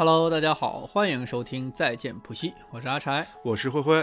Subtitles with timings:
[0.00, 4.02] Hello，大家好，欢迎收听再见普西，我是阿柴，我是灰灰。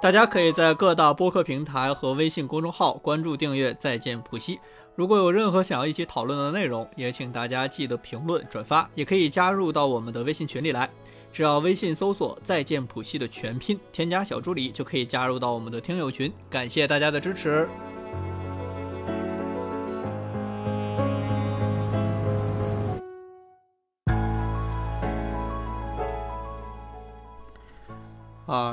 [0.00, 4.58] 大家可以在各大播客平台和微信公众号关注订阅再见普西。
[4.94, 10.88] 如果有任何想要一起讨论的内容，也请大家记得评论转发，也可以加入到我们的微信群里来。
[11.30, 16.32] 只要微信搜索“再见普西”的全拼，添加小助理就可以加入到我们的听友群。
[16.48, 17.68] 感谢大家的支持。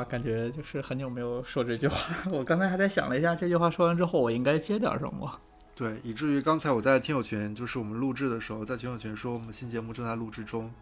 [0.09, 2.13] 感觉就是很久没有说这句话。
[2.31, 5.39] 我刚才还在想了一下，这句话说完之后，我应该接点什么？
[5.75, 10.73] 对，以至于刚才我在听友群，就是我们录制的时候，在听友群说我们新节目正在录制中。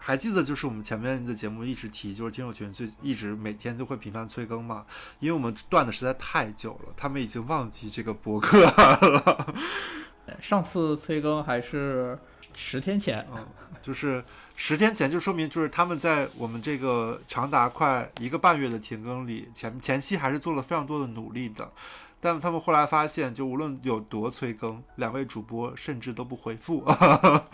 [0.00, 4.86] 还记得就是我们前面的节目一直提，就是听友群最一直每天都会频繁催更嘛，
[5.18, 9.54] 因为我们断的实在太久了，他们已经忘记这个博客了。
[10.40, 12.16] 上次催更还是
[12.54, 13.44] 十天前，嗯，
[13.82, 14.22] 就是
[14.60, 21.72] 十天前，就说明就是他们在我们这个长达快一个半月的停更里，前前期还是做了非常多的努力的，
[22.20, 26.84] 但他们后来发现，就无论有多催更，两位主播甚至都不回复。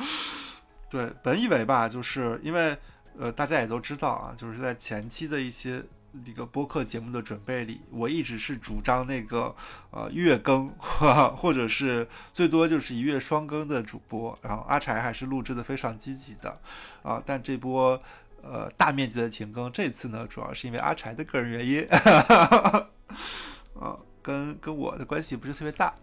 [0.88, 2.74] 对，本以为吧，就是因为
[3.18, 5.84] 呃，大家也都知道啊，就是在前期的一些。
[6.26, 9.54] 那个播客节目的准备里，我一直是主张那个
[9.90, 10.68] 呃月更，
[11.36, 14.38] 或者是最多就是一月双更的主播。
[14.42, 16.60] 然后阿柴还是录制的非常积极的
[17.02, 18.00] 啊，但这波
[18.42, 21.86] 呃大面积的停更，这次呢主要是因为阿柴的个人原因，
[23.80, 25.94] 啊，跟跟我的关系不是特别大。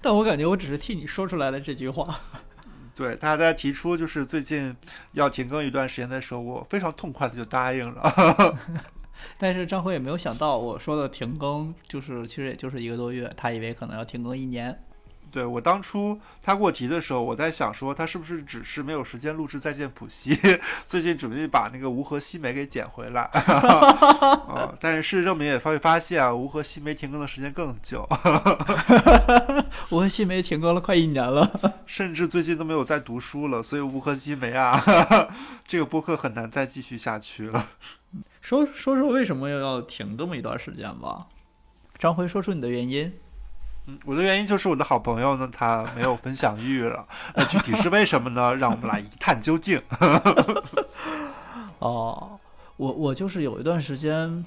[0.00, 2.20] 但我感觉我只是替你说出来了这句话。
[3.00, 4.76] 对，他在提出就是最近
[5.12, 8.58] 要停更一段时间的时候，我非常痛快的就答应了。
[9.38, 14.78] 但是张辉也没有想到，我说的停更就是其实也就是一个多月，他以为可能要停更一年。
[15.30, 20.34] 对我当初他给我提的时候，我在想说他是不是只是没有时间录制《再见普西》，
[20.84, 23.22] 最近准备把那个无核西梅给捡回来。
[23.22, 24.74] 啊！
[24.80, 28.08] 但是事实证明也发会发现啊，无核西梅停更的时间更久。
[29.90, 31.48] 无核西梅停更了快一年了，
[31.86, 34.82] 甚至最近都没有在读书了，所以无核西梅啊，
[35.66, 37.66] 这个播客很难再继续下去了。
[38.40, 41.26] 说说说为什么又要停这么一段时间吧？
[41.98, 43.12] 张辉，说出你的原因。
[43.86, 47.06] 嗯，我的原因就是我的好朋友呢，他没有分享欲了。
[47.34, 48.54] 那 具体是为什么呢？
[48.56, 49.80] 让我们来一探究竟。
[51.80, 52.38] 哦，
[52.76, 54.44] 我我就是有一段时间，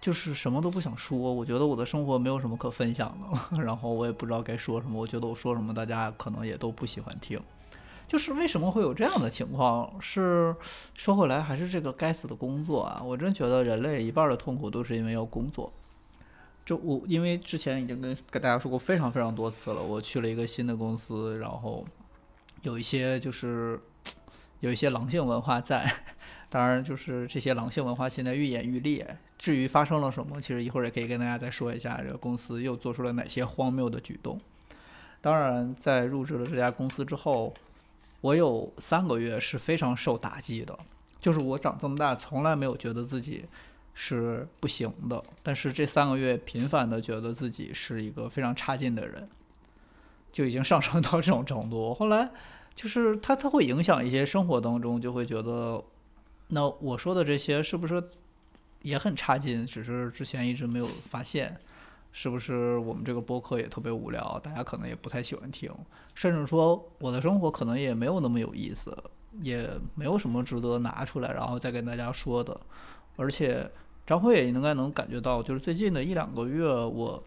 [0.00, 1.18] 就是什么都不想说。
[1.18, 4.98] 我觉得我的生活没有什么可分享的， 然后我也不知道该说什么。
[4.98, 7.38] 我觉得我说什么，大家可能也都不喜欢听。
[8.08, 9.90] 就是为什么会有这样的情况？
[10.00, 10.54] 是
[10.94, 13.00] 说回来，还是这个该死的工作啊！
[13.02, 15.72] 我真觉得人类一半的痛苦都是因为要工作。
[16.64, 21.84] 就我，因为之前已经跟跟大家说过非常非常多次了，我去了一个新的公司，然后
[22.62, 23.80] 有一些就是
[24.60, 25.92] 有一些狼性文化在，
[26.48, 29.18] 当然就是这些狼性文化现在愈演愈烈。
[29.36, 34.40] 至于发生了什么，其实一会儿也可以跟大家再说一下，这个公司又做出了哪些荒谬的举动。
[35.20, 37.52] 当然，在入职了这家公司之后，
[38.20, 40.78] 我有三个月是非常受打击的，
[41.20, 43.44] 就是我长这么大从来没有觉得自己。
[43.94, 49.28] 是不行的，但是这三个月频繁的觉得自己是一个非常差劲的人，
[50.32, 51.92] 就已经上升到这种程度。
[51.92, 52.30] 后来
[52.74, 55.82] 就是他他会影响一些生活当中，就会觉得，
[56.48, 58.02] 那我说的这些是不是
[58.80, 59.66] 也很差劲？
[59.66, 61.54] 只是之前一直没有发现，
[62.12, 65.70] 是不是我们这个播客也特别无聊，大家可能也不太喜欢听，
[66.14, 68.96] 甚至说我的生活可能也没有那么有意思，
[69.42, 72.58] 也没有什么值得拿出来然后再跟大家说的。
[73.16, 73.70] 而且
[74.06, 77.22] 张辉也应该能感觉到，就是最近的一两个月，我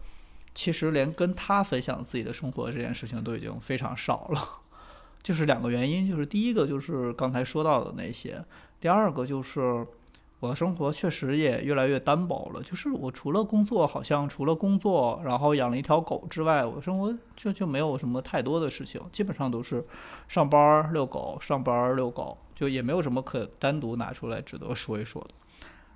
[0.54, 4.40] 其实连跟他分享自己的生活这件事情都已经非常少了。
[5.22, 8.44] 就是两个原因，就是第一个就是刚才说到的那些，
[8.80, 9.84] 第二个就是
[10.38, 12.62] 我的生活确实也越来越单薄了。
[12.62, 19.84] 就是我除了工作，好像除了工作，然后养了一条狗之外，我生活就就没有什么太多的事情，基本上都是
[20.28, 25.30] 上班遛狗，上班遛狗，就也没有什么可单独拿出来值得说一说的。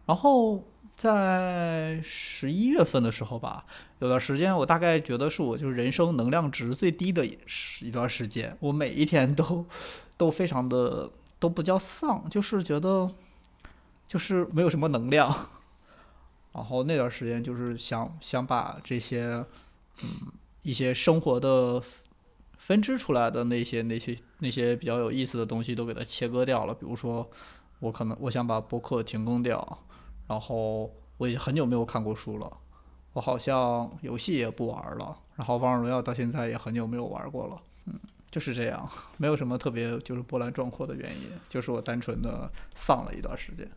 [0.06, 0.64] 然后
[0.96, 3.64] 在十一月份的时候吧，
[4.00, 7.38] 有段时间我大概觉得是我就是人生能量值最低的一
[7.82, 9.64] 一段时间，我每一天都
[10.18, 13.10] 都非常的都不叫丧，就是觉得
[14.06, 15.34] 就是没有什么能量。
[16.52, 19.44] 然后那段时间就是想想把这些
[20.02, 20.08] 嗯
[20.62, 21.80] 一些生活的
[22.58, 27.30] 分支出来的那些那些那些比较有意思的东西都给它切割掉了，比如说
[27.78, 29.78] 我可能我想把播客停更掉。
[30.30, 32.48] 然后我已经很久没有看过书了，
[33.14, 37.56] 我好像游戏也不玩了，然后王者荣耀到现在也很久没有玩过了，
[37.86, 37.98] 嗯，
[38.30, 43.68] 就是这样，没有什么特别就是波澜壮阔的原因，就是我单纯的丧了一段时间。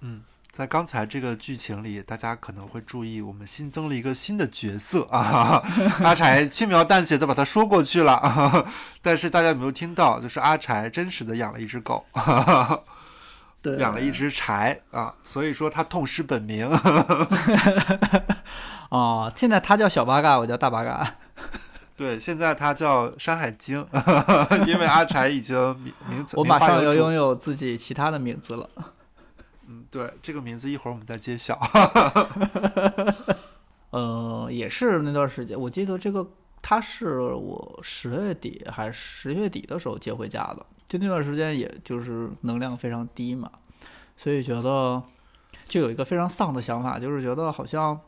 [0.00, 5.62] 嗯，在刚才这个剧情里，大家可能会注意，我们新增了一个新的角色啊，
[6.02, 8.66] 阿柴轻描淡写的把它说过去了，
[9.00, 10.18] 但是大家有没有听到？
[10.18, 12.04] 就是阿柴真实的养了一只狗。
[13.62, 16.66] 对，养了一只柴啊，所以说他痛失本名。
[18.90, 21.16] 哦，现在他叫小八嘎，我叫大八嘎。
[21.94, 23.86] 对，现在他叫山海经，
[24.66, 26.38] 因为阿柴已经名名字。
[26.38, 28.66] 我马上要拥有自己其他的名字了。
[29.68, 31.60] 嗯，对，这个名字一会儿我们再揭晓。
[33.90, 36.26] 呃，也是那段时间，我记得这个
[36.70, 40.64] 他是我十月底还是十月底的时候接回家的。
[40.86, 43.50] 就那段时间，也就是能量非常低嘛，
[44.16, 45.02] 所以觉得
[45.66, 48.00] 就有一个非常丧的想法，就是觉得好像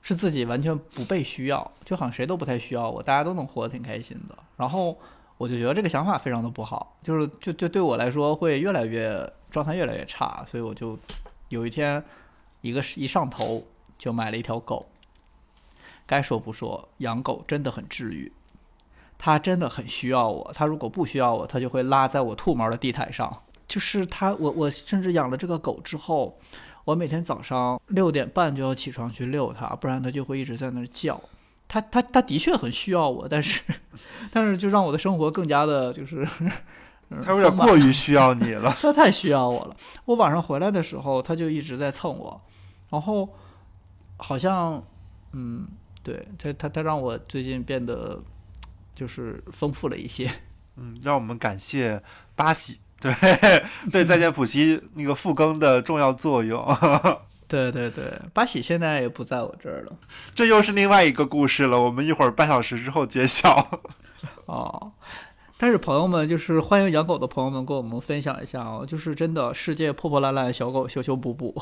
[0.00, 4.38] 是自己完全不被需要，就好像谁都不太需要我，大家都能活得挺开心的。
[4.56, 4.96] 然后
[5.36, 10.96] 我就觉得这个想法非常的不好，就是就就对我来说会越来越状态越来越差，所以我就
[11.48, 12.00] 有一天
[12.60, 13.66] 一个一上头
[13.98, 14.86] 就买了一条狗。
[16.06, 18.32] 该说不说，养狗真的很治愈。
[19.18, 23.42] 它真的很需要我，它如果不需要我，它就会拉在我兔毛的地毯上。
[23.68, 26.36] 就是它，我我甚至养了这个狗之后，
[26.84, 31.20] 我每天早上六点半就要起床去遛它，不然它就会一直在那儿叫。
[31.68, 33.62] 它它它的确很需要我，但是
[34.30, 36.28] 但是就让我的生活更加的就是，
[37.24, 38.70] 它有点过于需要你了。
[38.82, 39.76] 它太需要我了。
[40.04, 42.40] 我晚上回来的时候，它就一直在蹭我，
[42.90, 43.28] 然后
[44.18, 44.82] 好像
[45.32, 45.66] 嗯，
[46.02, 48.22] 对他他他让我最近变得。
[48.94, 50.30] 就是丰富了一些，
[50.76, 52.02] 嗯，让我们感谢
[52.36, 53.10] 巴喜，对
[53.90, 56.62] 对，再见普西那个复更的重要作用。
[57.48, 58.04] 对对对，
[58.34, 59.96] 巴喜现在也不在我这儿了，
[60.34, 61.80] 这又是另外一个故事了。
[61.80, 63.80] 我们一会儿半小时之后揭晓。
[64.44, 64.92] 哦，
[65.56, 71.58] 但是朋友们，就是欢迎养狗的朋友们跟我们分享一下哦，就是真的世界破破烂烂，小狗修修补补，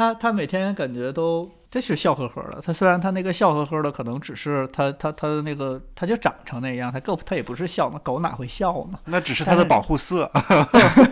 [0.00, 1.50] 它它每天感觉都。
[1.70, 8.98] 这是笑呵呵的，他虽然他那个笑呵呵的，可能只是他他他的那个，他就长成那样，他狗他也不是笑，那狗哪会笑呢？
[9.04, 10.28] 那只是他的保护色。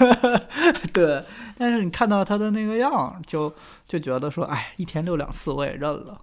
[0.93, 1.23] 对，
[1.56, 3.55] 但是你看到他的那个样，就
[3.85, 6.20] 就觉得说，哎，一天遛两次我也认了。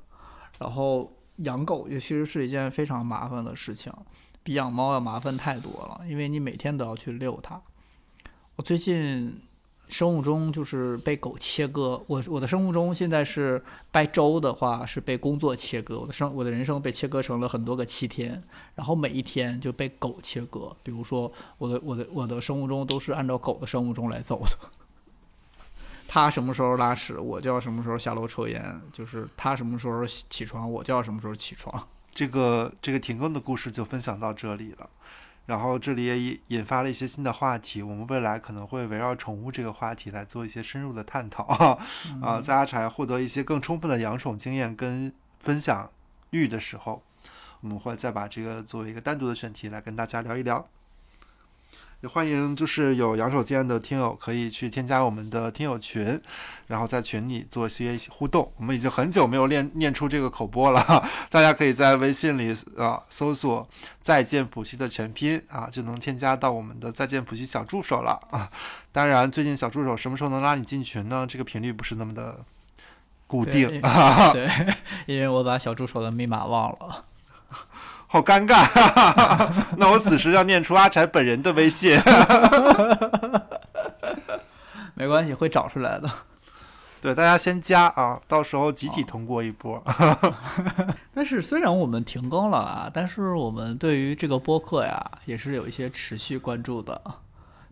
[0.59, 3.93] 然后养狗其实是一件非常麻烦的事情，
[4.43, 7.61] 比养猫要麻烦太多了，因为你每天都要去遛它。
[8.57, 9.39] 我最近。
[9.87, 18.43] 生物钟就是被狗切割，我我的生物钟现在是掰周的话是被工作切割，我的生我的人生被切割成了很多个七天，
[18.75, 20.75] 然后每一天就被狗切割。
[20.81, 24.69] 比如说我的我的我的生物钟都是按照狗的生物钟来走的，
[26.07, 28.61] 它什么时候拉屎，我就要什么时候下楼抽烟；
[28.91, 31.87] 就是它什么时候起床，我就要什么时候起床。
[32.13, 34.89] 这个这个停更的故事就分享到这里了。
[35.45, 41.43] 然后这里也引引发了一些新的话题，我们未来可能会围绕宠物这个话题来做一些深入的探讨
[42.21, 45.91] 啊，在阿柴获得一些更充分的养宠经验跟分享
[46.31, 47.03] 欲的时候，
[47.61, 50.67] 我们会再把这个作为一个单独的选题来跟大家聊一聊。
[52.01, 56.21] 也欢迎就是有养手经验的听友可以去添加我们的听友群，
[56.67, 58.51] 然后在群里做一些互动。
[58.57, 63.67] 我们已经很久没有练念出这个口播了，大家可以在微信里啊搜索
[64.01, 68.49] “再见普西”的全拼啊，就能添加到我们的“再见普西”小助手了啊。
[68.91, 71.25] 当然，最近小助手什么时候能拉你进群呢？
[71.27, 72.45] 这个频率不是那么的
[73.25, 74.31] 固定啊。
[74.33, 74.47] 对，
[75.07, 77.05] 因为我把小助手的密码忘了。
[78.15, 78.65] 好尴尬，
[79.75, 81.99] 那我此时要念出阿柴本人的微信。
[84.95, 86.09] 没关系，会找出来的。
[87.01, 89.83] 对，大家先加啊，到时候集体通过一波。
[91.13, 97.01] 但是虽然我们停更了啊，但是我们对于这个播客呀，也是有一些持续关注的。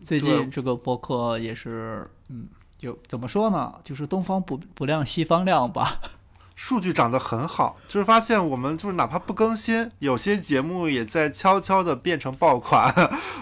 [0.02, 2.46] 最近这个播客也是，嗯，
[2.76, 3.72] 就怎么说呢？
[3.82, 6.00] 就是东方不不亮西方亮吧。
[6.54, 12.92] 数据涨得很好，就是发现我们就是哪怕不更新，有些节目也在悄悄的变成爆款，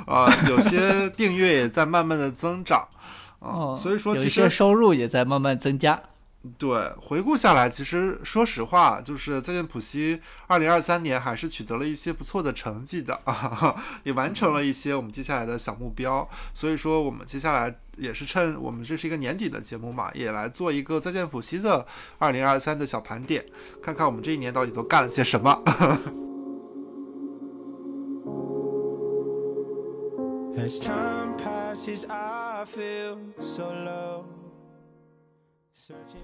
[0.06, 2.88] 啊， 有些订阅也在慢慢的增长，
[3.40, 6.00] 啊，所以说有一些收入也在慢慢增加。
[6.58, 16.28] 对，回顾下来，其实说实话，就是再见普西，二零二三年还是取得了一些不错的成绩的啊， 也完成了一些我们接下来的小目标。
[16.52, 21.86] 所以说，我们接下来也是趁我们这是一个年底的节目嘛，也来做一个再见普西的
[22.18, 23.46] 二零二三的小盘点，
[23.80, 25.62] 看看我们这一年到底都干了些什么。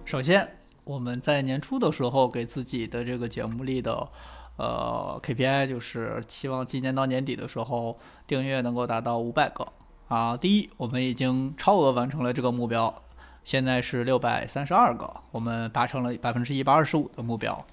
[0.04, 0.48] 首先，
[0.84, 4.08] 我们在年初的时候给自己的这个节目里的，
[4.56, 9.66] 呃 KPI，就是希望今年到年底的时候订阅能够达到五百个
[10.06, 10.36] 啊。
[10.36, 13.02] 第一，我们已经超额完成了这个目标，
[13.42, 17.66] 现在是六百三十二个，我们达成了百分之一百二十五的目标。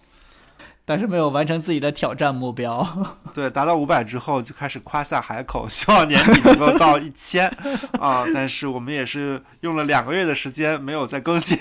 [0.87, 2.87] 但是没有完成自己的挑战目标。
[3.33, 7.49] 对，达到五百之后就开始夸下海口，希望年底能够到一千
[7.99, 8.23] 啊！
[8.33, 11.57] 但是我们也是用了两个月的时间没有再更新，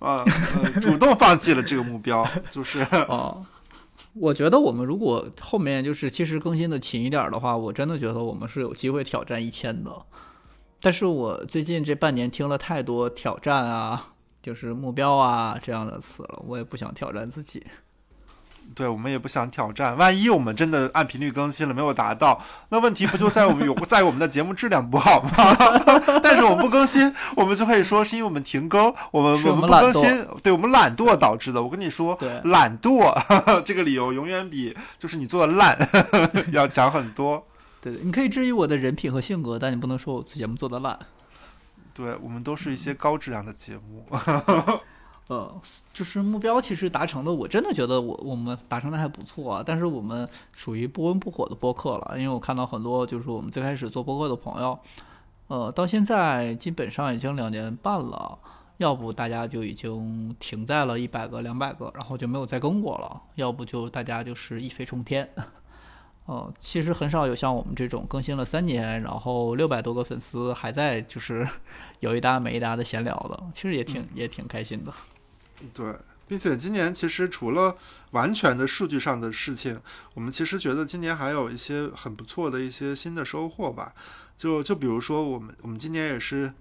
[0.00, 0.24] 啊，
[0.80, 2.26] 主动放弃了这个目标。
[2.50, 3.46] 就是哦，
[4.14, 9.90] 我觉得我们如果后面就是其实更新的勤一点的话，我真的觉得我们是有机会挑战一千的。
[10.82, 14.08] 但是我最近这半年听了太多挑战啊，
[14.42, 17.64] 就是目标啊这样的词了，我也不想挑战自己。
[18.74, 25.30] 对我们也不想挑战，万一我们真的按频率更新了没有达到，那问题不就在我们有 在我们的节目质量不好吗？
[26.22, 31.62] 但是我们不更新，我们就可以说是因为我们停更，我们我们不更新，对我们懒惰导致的。
[31.62, 35.76] 我跟你说，懒惰这个理由永远比就是你做的烂
[36.52, 37.46] 要强很多。
[37.82, 40.98] 对，你可以质疑我的人品和性格，但你不能说我节目做的烂。
[41.92, 44.06] 对我们都是一些高质量的节目。
[45.30, 45.48] 呃，
[45.94, 49.62] 就是目标其实达成的，我真的觉得我我们达成的还不错啊。
[49.64, 54.76] 但是我们属于不温不火的播客了，因为我看到很多就是我们最开始做播客的朋友，
[55.46, 58.36] 呃，到现在基本上已经两年半了，
[58.78, 65.30] 要不大家就已经停在了一百个、两百个，然后就没有再更过了；要不就大家就是一飞冲天。
[66.26, 71.46] 呃，其实很少有像我们这种更新了三年，然后六百多个粉丝还在就是
[72.00, 74.92] 有一搭没一搭的闲聊的，其实也挺也挺开心的。
[75.72, 75.94] 对，
[76.26, 77.76] 并且今年其实除了
[78.12, 79.80] 完全的数据上的事情，
[80.14, 83.94] 我们其实觉得今年还有一些很不错的一些新的收获吧。
[84.36, 86.52] 就就比如说，我们我们今年也是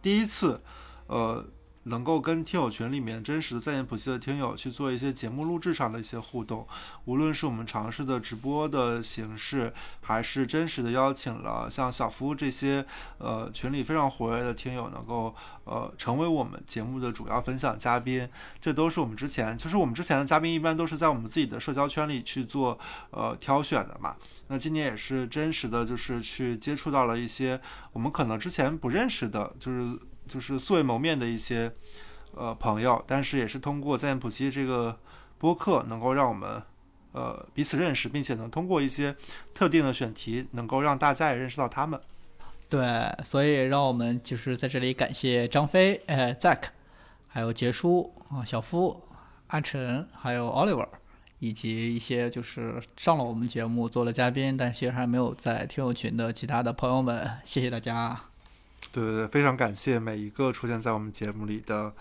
[0.00, 0.60] 第一次，
[1.06, 1.44] 呃。
[1.84, 6.66] 能够跟听友群里面真实的在线普系的听友去做一些节目录制上的一些互动，
[7.06, 9.72] 无论是我们尝试的直播的形式，
[10.02, 12.84] 还是真实的邀请了像小夫这些
[13.16, 15.34] 呃群里非常活跃的听友，能够
[15.64, 18.28] 呃成为我们节目的主要分享嘉宾，
[18.60, 22.78] 这都是我们之前就是我们之前的嘉宾一般都是在我们自己的社交圈里去做
[23.10, 24.14] 呃挑选的嘛。
[24.48, 27.58] 那今年也是真实的就是去接触到了一些
[27.92, 29.98] 我们可能之前不认识的，就是。
[30.30, 31.72] 就是素未谋面的一些
[32.36, 34.96] 呃朋友，但是也是通过在线普及这个
[35.36, 36.62] 播客，能够让我们
[37.10, 39.16] 呃彼此认识，并且能通过一些
[39.52, 42.00] 特定的选题，能够让大家也认识到他们。
[42.68, 42.80] 对，
[43.24, 46.62] 所以让我们就是在这里感谢张飞、呃 Zack，
[47.26, 49.02] 还有杰叔啊、小夫、
[49.48, 50.86] 阿晨，还有 Oliver，
[51.40, 58.29] 以及一些就是上了我们节目做了嘉宾，但其实还没有在听友群的其他的朋友们，谢谢大家。
[58.92, 61.92] 对对对，非常感谢每一个出现在我们节目里的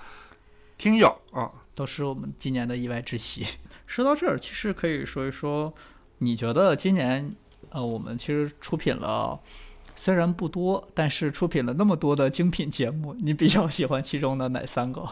[0.78, 3.46] 听友啊，都是我们今年的意外之喜。
[3.86, 5.74] 说到这儿，其实可以说一说，
[6.20, 7.36] 你觉得今年
[7.70, 9.40] 呃，我们其实出品了
[9.96, 15.08] 虽然不多，但是出品了那么多的精品节目，你比较喜欢其中的哪三个？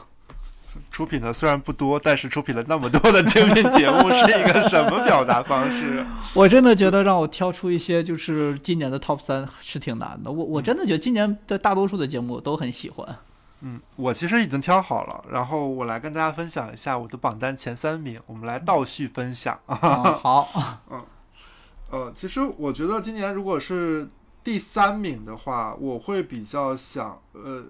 [0.90, 6.06] 出品的虽然不多，但是出品了那么多的精品节目是一个什么表达方式？
[6.34, 10.32] 我真的觉得让我挑出一些就是今年的 top 三是挺难的。
[10.32, 13.18] 我我真的觉得今年的大多数的节目我都很喜欢。
[13.62, 19.60] 嗯，我其实已经挑好了，然后我来跟大家分享一下我的榜单前三名，我们来倒叙分享。
[19.66, 20.48] 好，
[20.92, 21.04] 嗯，
[21.90, 24.08] 呃，其实我觉得今年如果是
[24.44, 27.64] 第三名的话，我会比较想呃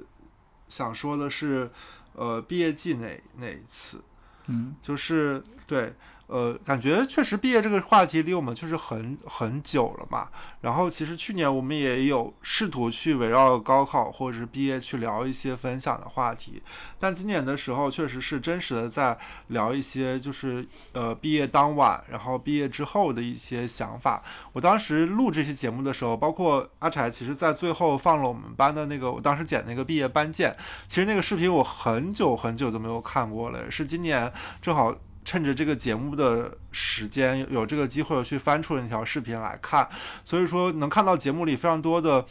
[0.67, 1.71] 想说的是。
[2.17, 3.07] 呃，毕业季那
[3.37, 4.03] 那一次，
[4.47, 5.93] 嗯，就是对。
[6.27, 10.27] 呃，感觉确实毕业这个话题离我们确实很很久了嘛。
[10.61, 16.61] 然后其实去年我们也有试图去围绕高考或者是毕业去聊一些分享的话题，
[16.99, 19.17] 但今年的时候确实是真实的在
[19.47, 24.21] 聊一些就是呃毕业当晚，然后毕业之后的一些想法。
[24.51, 30.53] 我当时录这期节目的时候，包括阿柴，其实在最后放了我们班的那个我当时剪那个毕业班见，
[30.87, 34.29] 其实那个视频我很久很久都没有看过了，是今年
[34.61, 34.93] 正好。
[35.27, 39.85] 趁着这个节目的时间，有这个机会去翻出了那条视频来看，
[40.23, 42.25] 所以说能看到节目里非常多的。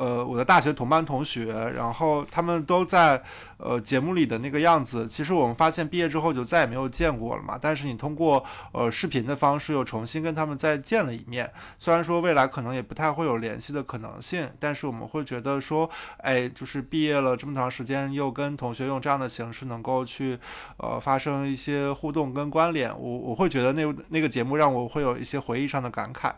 [0.00, 3.22] 呃，我的大学同班同学，然后他们都在
[3.58, 5.06] 呃节目里的那个样子。
[5.06, 7.58] 其实我们发现毕业之后就再也没有见过了嘛。
[7.60, 8.42] 但是你通过
[8.72, 11.52] 呃视频的方式又重新跟他们再见了一面。
[11.78, 15.90] 虽然说未来可能也不太会有联系的可能性，但是我们会觉得说，
[16.20, 20.38] 哎，就是毕业了这么长时间，又跟同学用这样的形式能够去
[20.78, 26.32] 呃发生一些互动跟关联，我我会觉得那那个节目让我会有一些回忆上的感慨，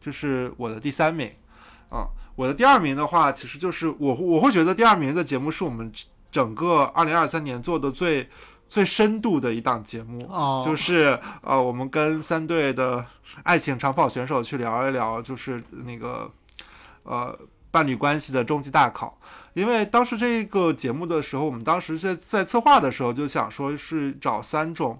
[0.00, 1.30] 就是我的第三名，
[1.92, 2.08] 嗯。
[2.34, 5.92] 我的第二名的话，其实就是我我会觉得第二名的节目是我们
[6.30, 8.26] 整个二零二三年做的最
[8.66, 13.04] 最深度的一档节目，哦，就是呃，我们跟三队的
[13.42, 16.30] 爱情长跑选手去聊一聊，就是那个
[17.02, 17.38] 呃
[17.70, 19.18] 伴侣关系的终极大考。
[19.52, 24.98] 因为当时这个节目的时候，我们当时在在策划的时候就想说是找三种。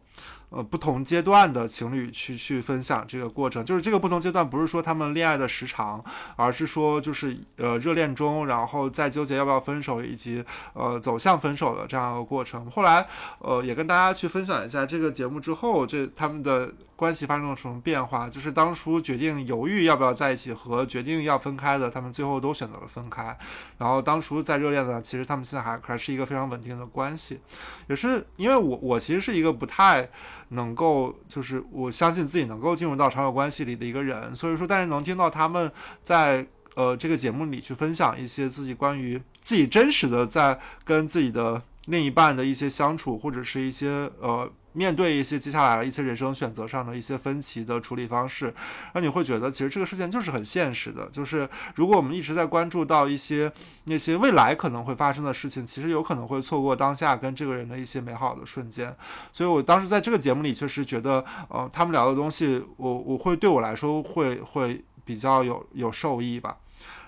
[0.52, 6.04] 呃，不同阶段的情侣去去分享这个过程，就是这个不同阶段不是说他们恋爱的时长，
[6.36, 10.44] 而是说就是呃热恋中，然后再纠结要不要分手，以及
[10.74, 12.70] 呃走向分手的这样一个过程。
[12.70, 13.06] 后来
[13.38, 16.72] 呃也跟大家去分享一下这个节目之后，这他们的。
[17.02, 18.28] 关系发生了什么变化？
[18.28, 23.36] 就是当初决定犹豫要不要在一起和决定要分开的，他们最后都选择了分开。
[23.76, 27.40] 然后当初在热恋的，其实他们现在还还是一个非常稳定的关系。
[27.88, 30.08] 也是因为我我其实是一个不太
[30.50, 34.32] 能够，就是我相信自己能够进入到长久关系里的一个人。
[34.36, 35.68] 所以说，但是能听到他们
[36.04, 44.48] 在呃这个节目里去分享一些自己关于自己真实的在跟自己的另一半的一些相处，或者是一些呃。
[44.72, 48.54] 面对一些接下来的一些人生选择上的一些分歧的处理方式，
[48.94, 51.06] 那你会觉得其实这个事情就是很现实的。
[51.10, 53.52] 就是如果我们一直在关注到一些
[53.84, 58.94] 那些未来可能会发生的事情，其实有可能会错过当下跟这个人的一些美好的瞬间。
[59.32, 66.56] 所以我当时在这个节目里确实觉得，呃，他们聊的东西，我我会对我来说会会比较有有受益吧。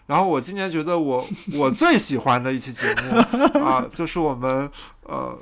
[0.07, 3.19] 然后我今年觉得我我最喜欢的一期节目
[3.65, 4.71] 啊，就是我们
[5.05, 5.39] 呃。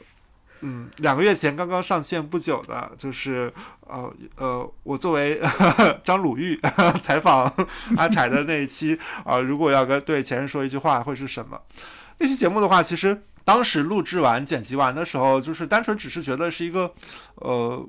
[0.64, 5.40] 嗯，两个月前刚刚上线不久的，就是呃呃，我作为
[6.04, 6.59] 张鲁豫
[7.02, 7.52] 采访
[7.97, 11.61] 阿柴的那一期啊， 如果要跟对前任说一句话，会是什么？
[12.19, 16.92] 那期节目的话，其实当时录制完、剪辑完的时候，就是单纯只是觉得是一个
[17.37, 17.85] 呃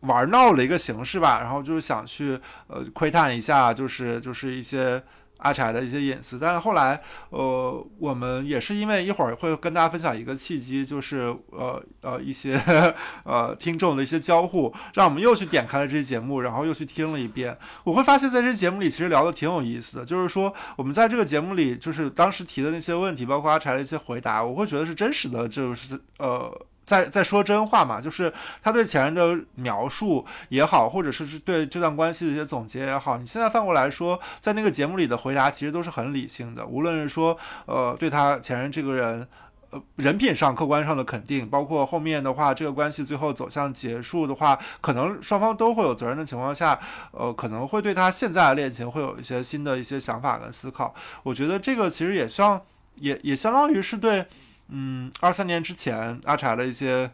[0.00, 5.02] 玩闹的一个形式吧，然后就是想去呃窥探一下，就是就是一些。
[5.42, 12.60] 阿柴的一些隐私，但是后来，呃，我们也是因为一会儿会跟大家分享一个契机，就是呃呃一些
[13.24, 17.56] 呃听众的一些交互，让我们又去点开了这期节目，然后又去听了一遍。
[17.84, 26.66] 我会发现，在这节目里其实聊的挺有意思的，就是说我们在这个节目里，就是当时提的那些问题，包括阿柴的一些回答，我会觉得是真实的，就是呃。
[26.84, 39.26] 在在说真话嘛，就是他对前任的描述也好，或者是对这段关系的一些总结也好，你现在翻过来说，在那个节目里的回答其实都是很理性的，无论是说呃对他前任这个人
[39.70, 46.78] 呃人品上客观上的肯定，包括后面的话这个关系最后走向结束的话，可能双方都会有责任的情况下，
[47.12, 50.92] 呃可能会对他现在的恋情会有一些新的一些想法跟思考。
[51.22, 52.60] 我觉得这个其实也像
[52.96, 54.26] 也也相当于是对。
[54.68, 57.10] 嗯，二三年之前，阿柴的一些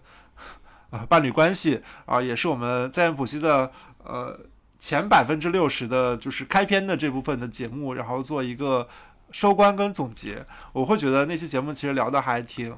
[0.91, 3.73] 啊伴侣关系啊，也是我们在线补习的
[4.05, 4.39] 呃
[4.79, 8.89] 前百分之六十的，就是开篇的这部分的节目，然后做一个
[9.33, 10.47] 收官跟总结。
[10.73, 12.77] 我会觉得那期节目其实聊的还挺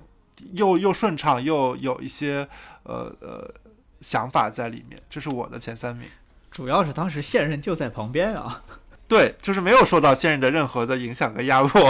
[0.53, 2.49] 又又顺畅，又有一些
[2.85, 3.53] 呃呃
[4.01, 4.99] 想法在里面。
[5.11, 6.09] 这是我的前三名，
[6.51, 8.63] 主要是当时现任就在旁边啊。
[9.11, 11.85] 对，就是没有受到现任的任何的影响跟压迫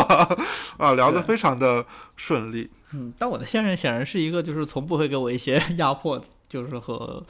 [0.79, 1.85] 啊，聊得非常的
[2.17, 2.71] 顺利。
[2.93, 7.23] 嗯，但我的现任显然是一个就是从不会给我一些 压迫，就是和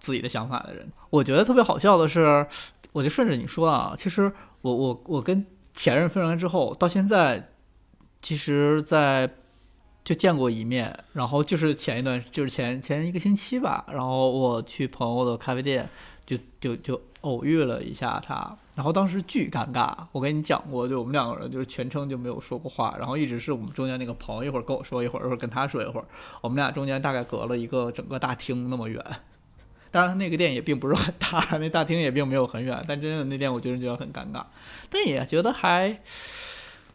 [0.00, 0.90] 自己的想法的人。
[1.10, 2.46] 我觉得特别好笑的是，
[2.92, 7.50] 我就顺着你说啊，其实我我我跟前任分完之后，到现在，
[8.22, 9.28] 其实在
[10.02, 15.86] 就见过一面，然后就是前一段，就是前前一个星期吧，然后我去朋友的咖啡店，
[16.24, 18.56] 就就就偶遇了一下他。
[18.78, 26.06] 然后当时巨尴尬，我跟你讲过，就我们两个人就是全程就没有说过话，然后一直是我们中间那个朋友一会儿跟我说一会儿，一会儿跟他说一会儿，
[26.40, 29.04] 我们俩中间大概隔了一个整个大厅那么远。
[29.90, 34.44] 当然，那个店也并不是很大，那大厅也并没有很远，但真的那店我就是觉得很尴尬，
[34.88, 36.00] 但也觉得还，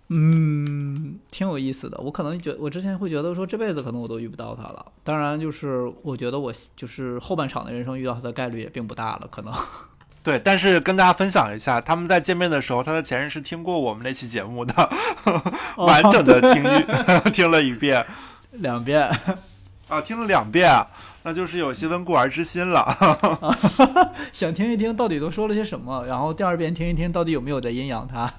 [0.08, 2.00] 嗯，挺有意思的。
[2.00, 9.54] 我可能觉我之前会觉得说这辈子可能我都遇不到他了，当然就是我觉得我就是后半场的人生遇到他的概率也并不大了，可能。
[10.24, 14.90] 对，但是跟大家分享一下，他们在见面的时候，他的前任是听过我们那期节目的，
[15.76, 16.84] 完整的听一
[17.32, 18.06] 听了一遍，
[18.54, 19.10] 两遍，
[19.90, 20.72] 啊，听了两遍，
[21.24, 22.88] 那就是有些温故而知新了，
[24.32, 28.34] 想听一听到底都说了些什么，然后第二遍听一听到底有没有在阴阳他。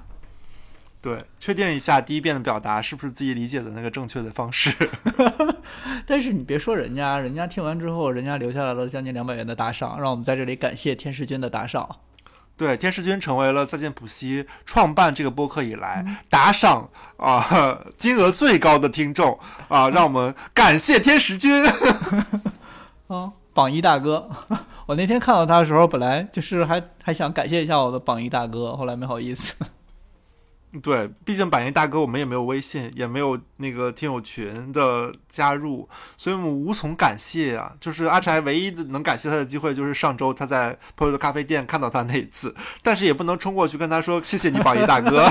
[1.05, 4.73] 对，确定一下第一遍的表达是不是自己理解的那个正确的方式。
[6.09, 11.87] 但是你别说人家，人家听完之后，人家留下来了将近两百元的打赏，让我们在这里感谢天使君的打赏。
[12.57, 16.89] 对，天使君成为了在线补习创办这个播客以来打赏
[17.19, 19.39] 啊 金额最高的听众
[19.69, 21.67] 啊，让我们感谢天使君。
[23.09, 24.31] 啊， 榜一大哥，
[24.87, 29.53] 我那天看到他的时候，本来就是还还想感谢一下我的榜一大哥，后来没好意思。
[30.83, 37.73] 对，毕竟榜一大哥我们也没有微信，也没有那个听友群的加入，所以我们无从感谢啊。
[37.79, 45.31] 就是阿柴唯一的能感谢他的机会，就是上周他在朋友的咖啡店看到他那一次，但是也不能冲过去跟他说谢谢你，榜一大哥。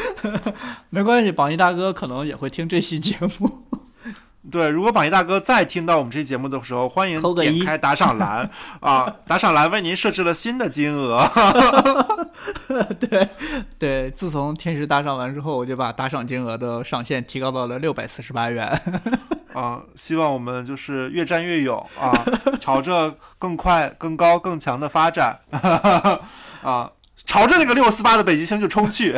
[0.90, 3.67] 没关系，榜一大哥可能也会听这期节目。
[4.50, 8.48] 对，如果榜一大哥再听到我们这期节目的时候，欢迎点开打赏栏
[8.80, 11.28] 啊，打赏栏为您设置了新的金额。
[12.98, 13.28] 对
[13.78, 18.80] 对，自从天使打赏完之后，我就把打赏金额的上限提高到了六百四十八元。
[19.52, 22.12] 啊，希望我们就是越战越勇啊，
[22.60, 25.40] 朝着更快、更高、更强的发展
[26.62, 26.90] 啊，
[27.26, 29.16] 朝着那个六四八的北极星就冲去。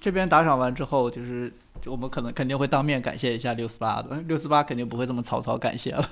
[0.00, 1.52] 这边打赏完之后，就是
[1.86, 6.08] 我们可能肯定会当面感谢一下六四八的，六四八肯定不会这么草草感谢了。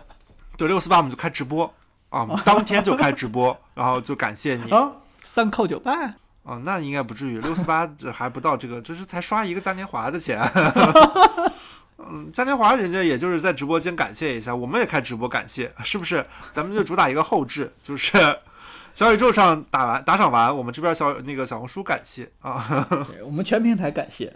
[0.57, 1.73] 对，六四八我们就开直播
[2.11, 4.93] 啊，当天就开直播，然后就感谢你啊，
[5.25, 6.15] 三扣九拜。
[6.43, 10.41] 哦，那应该不至于，六四八这还不到这个，这是才刷一个嘉年华的钱。
[11.99, 16.27] 嗯，嘉年华人家也就是在直播间感谢一下，我们也开直播感谢，是不是？
[16.51, 18.19] 咱们就主打一个后置，就是
[18.93, 24.35] 小宇宙上打完打赏完，我们这边小那个小红书感谢啊，对我们全平台感谢。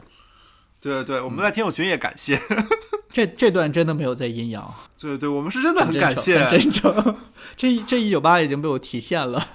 [0.87, 2.41] 对对对，我们在听友群也感谢。
[3.13, 4.73] 这这段真的没有在阴阳。
[5.01, 7.17] 对对，我们是真的很感谢，真诚。
[7.57, 9.49] 这一这一九八已经被我体现了。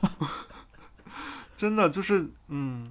[1.55, 2.85] 真的就是嗯，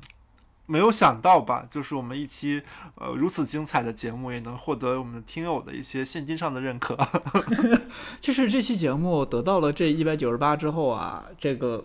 [0.64, 1.66] 没有想到吧？
[1.68, 2.62] 就是我们一期
[2.94, 6.96] 呃如此精彩的节目，也能获得我们听友的一些现金上的认可。
[8.22, 11.85] 就是这期节目得到了这一百九十八之后啊，这个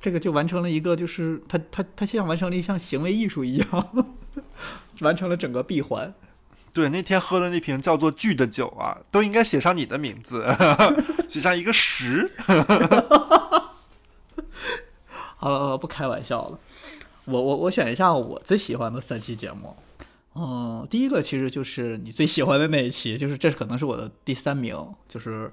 [0.00, 4.06] 这个就完成了一个，就是他他他像完成了一项行为艺术一样，
[5.00, 6.14] 完成了整个闭环。
[6.72, 10.46] 对，那天喝的那瓶叫做“剧”的酒啊，都应该写上你的名字，
[11.28, 12.30] 写上一个十。
[15.36, 16.60] 好了，不开玩笑了。
[17.24, 19.74] 我我我选一下我最喜欢的三期节目。
[20.34, 24.76] 嗯，第一个其实就是你最喜欢的那一期，就是这可能是我的第三名，
[25.08, 25.50] 就是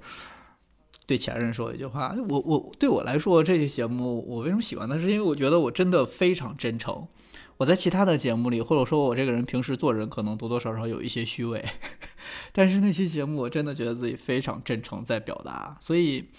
[1.07, 2.15] 对前任说一句话。
[2.29, 4.99] 我我对我来说，这期节目我为什么喜欢呢？
[4.99, 7.07] 是因为我觉得我真的非常真诚。
[7.57, 11.63] 我在其他的节目里，或者说我这个人平时做人可能多多少少有一些虚伪，
[12.51, 16.29] 但是那期节目我真的觉得自己非常真诚在表达，所以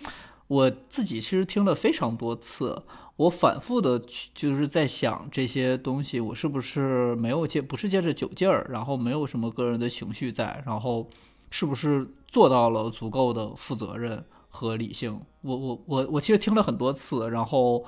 [0.47, 2.83] 我自己其实听了非常多次。
[3.17, 3.99] 我反复的
[4.35, 11.09] 就是在想这些东西，我是不是没有借，不是借着酒劲儿，然后没有什么个人的情绪在，然后
[11.51, 15.19] 是不是做到了足够的负责任和理性？
[15.41, 17.87] 我我我我其实听了很多次，然后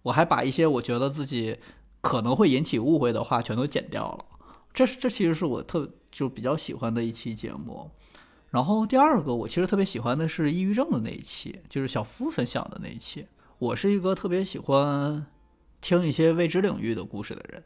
[0.00, 1.58] 我还把一些我觉得自己
[2.00, 4.24] 可能会引起误会的话全都剪掉了。
[4.72, 7.90] 这这其实是我特就比较喜欢的一期节目。
[8.50, 13.26] 然后第二个我其实特别喜欢的是抑郁症的那一期，就是小夫分享的那一期。
[13.58, 15.26] 我是一个特别喜欢
[15.80, 17.62] 听一些未知领域的故事的人，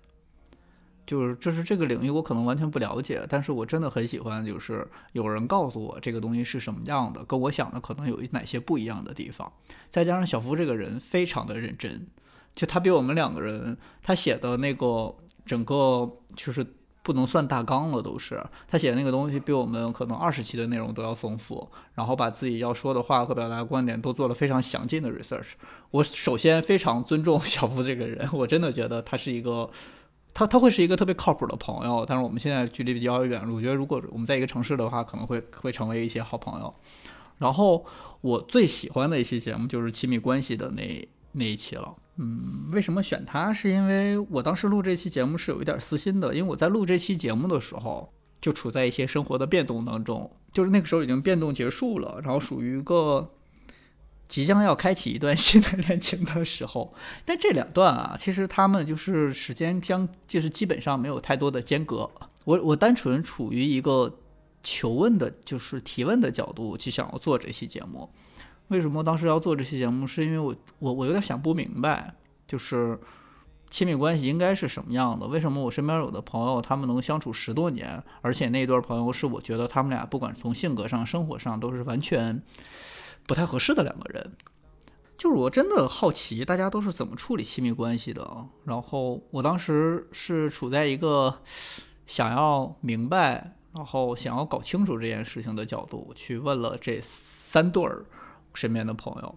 [1.06, 9.50] 就是就是这个领域我可能完全不了解，但是我真的很喜欢，就是有人告诉我这个东西是什么样的，跟我想的可能有哪些不一样的地方。
[9.88, 12.06] 再加上小夫这个人非常的认真，
[12.54, 15.14] 就他比我们两个人他写的那个
[15.44, 16.66] 整个就是。
[17.06, 25.48] 不能算大纲了，都是他写的那个东西比我们可能二十期的内容都要丰富，然后把自己要说的话和表达观点都做了非常详尽的 research。
[25.90, 29.68] 我首先非常尊重小夫这个人， 我真的觉得他是一个，
[30.32, 32.06] 他他会是一个特别靠谱的朋友。
[32.08, 36.74] 但是我们现在距离比较远，我觉得如果我们在一个城市的话，可能会会成为一些好朋友。
[37.36, 37.84] 然后
[38.22, 41.94] 我最喜欢的一期节目就是亲密关系的那那一期了。
[42.16, 43.52] 嗯，为什么选他？
[43.52, 53.32] 是因为我当时录这期节目是有一点私心的，因为我在录这期节目的时候，就处在一些生活的变动当中，就是那个时候已经变动结束了，然后属于一个
[54.28, 56.94] 即将要开启一段 新的恋情的时候。
[57.24, 62.08] 但这两段啊，其实他们就是时间将就是基本上没有太多的间隔。
[62.44, 64.18] 我我单纯处于一个
[64.62, 68.08] 求问的，就是提问的角度去想要做这期节目。
[68.68, 70.06] 为什么当时要做这期节目？
[70.06, 72.14] 是因为我我我有点想不明白，
[72.46, 72.98] 就是
[73.70, 75.26] 亲密关系应该是什么样的？
[75.26, 82.42] 为什么我身边有的朋友他们能相处十多年，而且那一对朋友是我觉得他们俩不管从性格上、生活上都是完全
[83.26, 84.32] 不太合适的两个人。
[85.16, 88.46] 就是我真的好奇大家都是怎么处理亲密关系的。
[88.64, 91.40] 然后我当时是处在一个
[92.06, 98.04] 想要明白，然后想要搞清楚这件事情的角度去问了这三对儿。
[98.54, 99.34] 身边的朋友，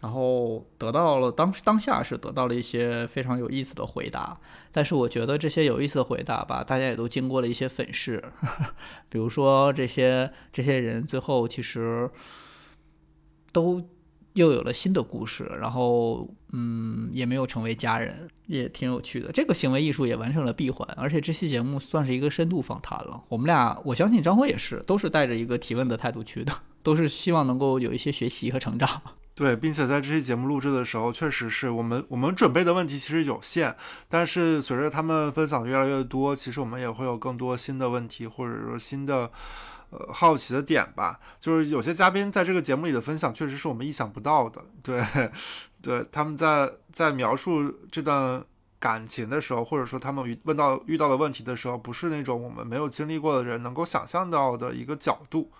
[0.00, 4.40] 然后得到了当当下是得到了一些非常有意思的回答，
[4.72, 8.22] 但是我觉得这些有意思的回答吧，大家也都经过了一些粉饰，
[9.10, 12.10] 比如说这些这些人最后其实
[13.52, 13.82] 都
[14.34, 19.30] 又有了新的故事，然后嗯，也没有成为家人，也挺有趣的。
[19.32, 23.22] 这个行为艺术也完成了闭环，而且这期节目算是一个深度访谈了。
[23.28, 29.02] 我们俩，我相信张辉也是，都是带着一个提问的态度去的，都是希望能够有一些学习和成长。
[29.34, 33.74] 对，并且在这期节目录制的时候，确实是我们我们准备的问题其实有限，
[34.08, 39.30] 但是随着他们分享的越来越多，其实我们也会有更多新的问题，或者说新的。
[39.92, 44.64] 呃，好奇的点吧，就是有些嘉宾在这个节目里的分享，确实是我们意想不到的。
[44.84, 45.04] 对，
[45.82, 48.40] 对，他们在在描述这段
[48.78, 55.50] 感情的时候，或者说他们遇问到遇到的问题的时候，不是那种我们没有经历过的人能够想象到的一个角度，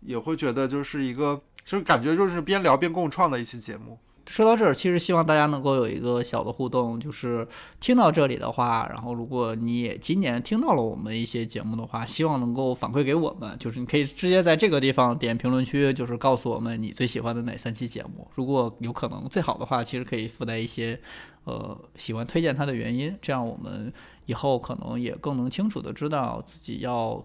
[0.00, 3.98] 也会觉得就是一个，就是感觉就是边聊边共创的一期节目。
[4.26, 7.48] 说到这儿，其实希望大家能够有一个小的互动，就是
[7.80, 18.28] 听到这里的话，然后如果你也今年听到了我们一些节目的话，希望能够反馈给我们，就是你可以直接在这个地方点评论区，就是告诉我们你最喜欢的哪三期节目。
[18.34, 21.00] 如果有可能，最好的话，其实可以附带一些，
[21.44, 23.90] 呃，喜欢推荐它的原因，这样我们
[24.26, 27.24] 以后可能也更能清楚的知道自己要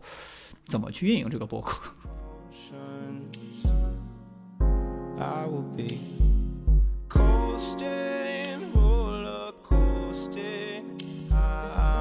[0.64, 1.94] 怎么去运营这个博客。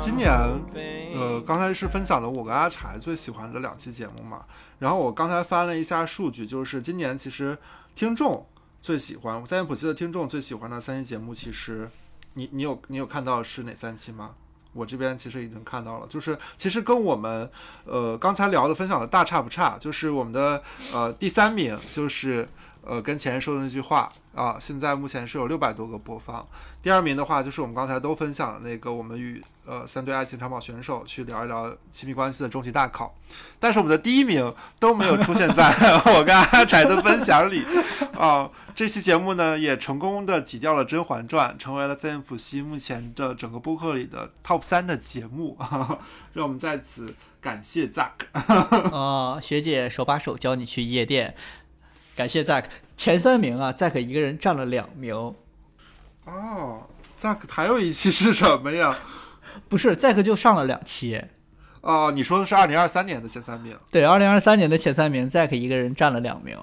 [0.01, 0.31] 今年，
[1.15, 4.45] 呃，刚才是分享了我跟阿柴最喜欢的两期节目嘛。
[4.79, 7.57] 然后我刚才翻了一下数据，就是今年其实
[7.95, 8.47] 听众
[8.83, 11.91] 最喜欢在线普西的听众最喜欢的三期节目，其实
[12.35, 14.35] 你你有你有看到是哪三期吗？
[14.73, 17.51] 我这边其实已经看到了，就是其实跟我们
[17.85, 22.49] 呃刚才聊的分享的大差不差，就是我们的呃第三名就是
[22.83, 24.13] 呃跟前任说的那句话。
[24.35, 26.49] 啊，现在目前是有六百多个播放。
[26.83, 33.15] 第二名的话，就是我们刚才都分享的那个，我们与呃三对爱情长跑选手去聊一聊亲密关系的终极大考。
[33.61, 35.71] 但是我们的第一名都没有出现在
[36.17, 37.63] 我跟阿柴的分享里。
[38.19, 45.59] 啊，这期节目呢也成功的挤掉了《甄嬛传》，成为了在线普西目前的整个播客里的 top 三的节目。
[46.33, 48.31] 让我们在此感谢 Zack。
[48.97, 51.35] 啊，学姐手把手教你去夜店。
[52.15, 52.65] 感谢 Zack
[52.97, 55.15] 前三名啊，Zack 一个人占了两名。
[56.25, 56.87] 哦
[57.19, 58.97] ，Zack 还有一期是什么呀？
[59.69, 61.23] 不是，Zack 就上了两期。
[61.81, 63.77] 哦，你说的是二零二三年的前三名。
[63.91, 66.57] 对，二零二三年的前三名，Zack 一个人占了两名。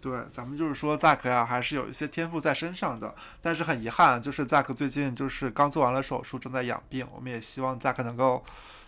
[0.00, 3.14] 对，咱们就是说 Zack 呀，还是有一些天赋在身上的。
[3.40, 7.06] 但是很遗憾，就是 Zack 最近就是刚做完了手术，正在养病。
[7.14, 8.44] 我们也希望 Zack 能够。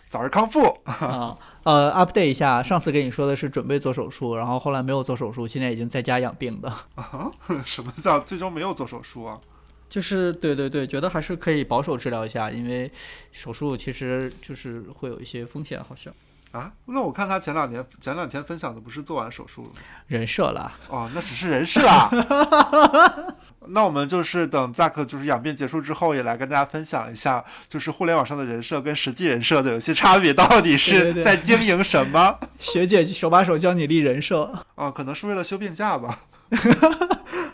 [0.09, 1.37] 早日康复啊！
[1.63, 6.67] 呃，update 一下，上次跟你说的是准备做手术，然后后来没有做手术，现在已经在家养病的。
[6.95, 7.31] 啊？
[7.63, 9.39] 什么叫最终没有做手术啊？
[9.87, 12.91] 就是对对对，觉得还是可以保守治疗一下，因为
[13.31, 16.11] 手术其实就是会有一些风险，好像。
[16.51, 16.71] 啊？
[16.85, 19.75] 那我看他前两年前两天分享的不是做完手术了吗？
[20.07, 20.71] 人设了？
[20.87, 22.09] 哦，那只是人设啊。
[23.71, 32.39] 那我们就是等 Zack 就是养病结束之后，也来跟大家分享一下，就是互联网上的人设跟实际人设的有些差别，到底是在经营什么？
[32.57, 36.17] 学姐手把手教你立人设啊，可能是为了休病假吧。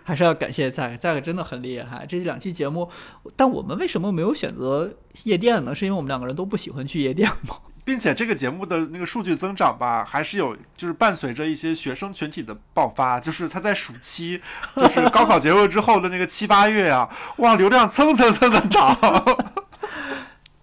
[0.08, 2.06] 还是要感谢 Zack，Zack 真的很厉害。
[2.08, 2.90] 这两期节目，
[3.36, 5.74] 但我们为什么没有选择夜店呢？
[5.76, 7.58] 是因为我们两个人都不喜欢去夜店吗？
[7.86, 14.42] 并且这个节目的那个数据增长吧，还是有，就是伴随着一些学生群体的爆发，就是他在暑期，
[14.76, 18.98] 就是高考结束之后的那个七八月啊， 哇，流量蹭蹭蹭的涨。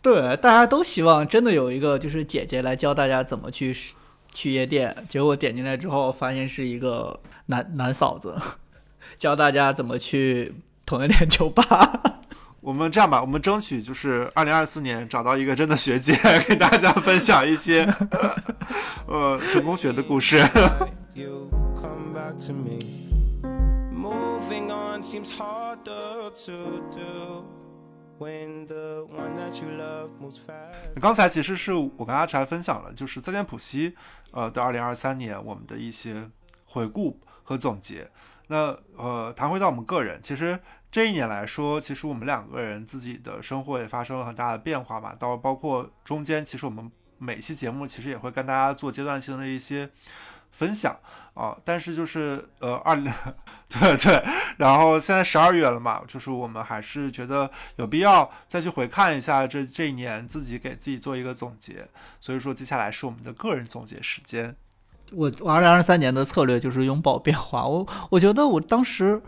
[0.03, 3.73] 对，大家都希望真的有一个就是姐姐来教大家怎么去
[4.35, 8.37] 去夜店，结果点进来之后发现是一个男男嫂子，
[9.17, 12.19] 教大家怎么去同性恋酒吧。
[12.63, 16.15] 我们这样吧，我们争取就是二零二四年找到一个真的学姐，
[16.47, 17.83] 给大家分享一些
[19.09, 20.39] 呃成功学的故事。
[31.01, 33.97] 刚才其实是我跟阿柴分享了，就是再见普西
[34.31, 36.31] 呃的二零二三年我们的一些
[36.65, 38.09] 回顾和总结。
[38.47, 40.61] 那呃谈回到我们个人，其实。
[40.93, 45.15] 这一年来说，其实我们两个人自己的生活也发生了很大的变化嘛。
[45.19, 49.89] 到包括中间，其实我们每期节目其实也会跟大家做阶段性的一些
[50.51, 50.95] 分享
[51.33, 51.57] 啊。
[51.65, 52.95] 但是就是呃二
[53.71, 54.23] 对对，
[54.59, 61.89] 然后现在十二月了嘛，就是我们还是觉得有必要再去回看一下这这一年自己给自己做一个总结。
[62.21, 64.55] 所以说接下来是我们的个人总结时间。
[65.13, 67.67] 我我二零二三年的策略就是拥抱变化。
[67.67, 69.23] 我我觉得我当时。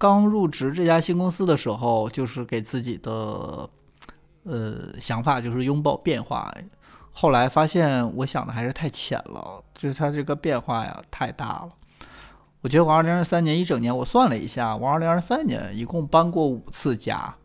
[0.00, 3.68] 刚入职这家新公司的时候，就是给自己的
[4.44, 6.50] 呃想法就是拥抱变化。
[7.12, 11.68] 后来发现我想的还是太浅了，就是它这个变化呀太大了。
[12.62, 17.36] 我觉得我二零二三年一整年，我算了一下，我二零二三年一共搬过五次家，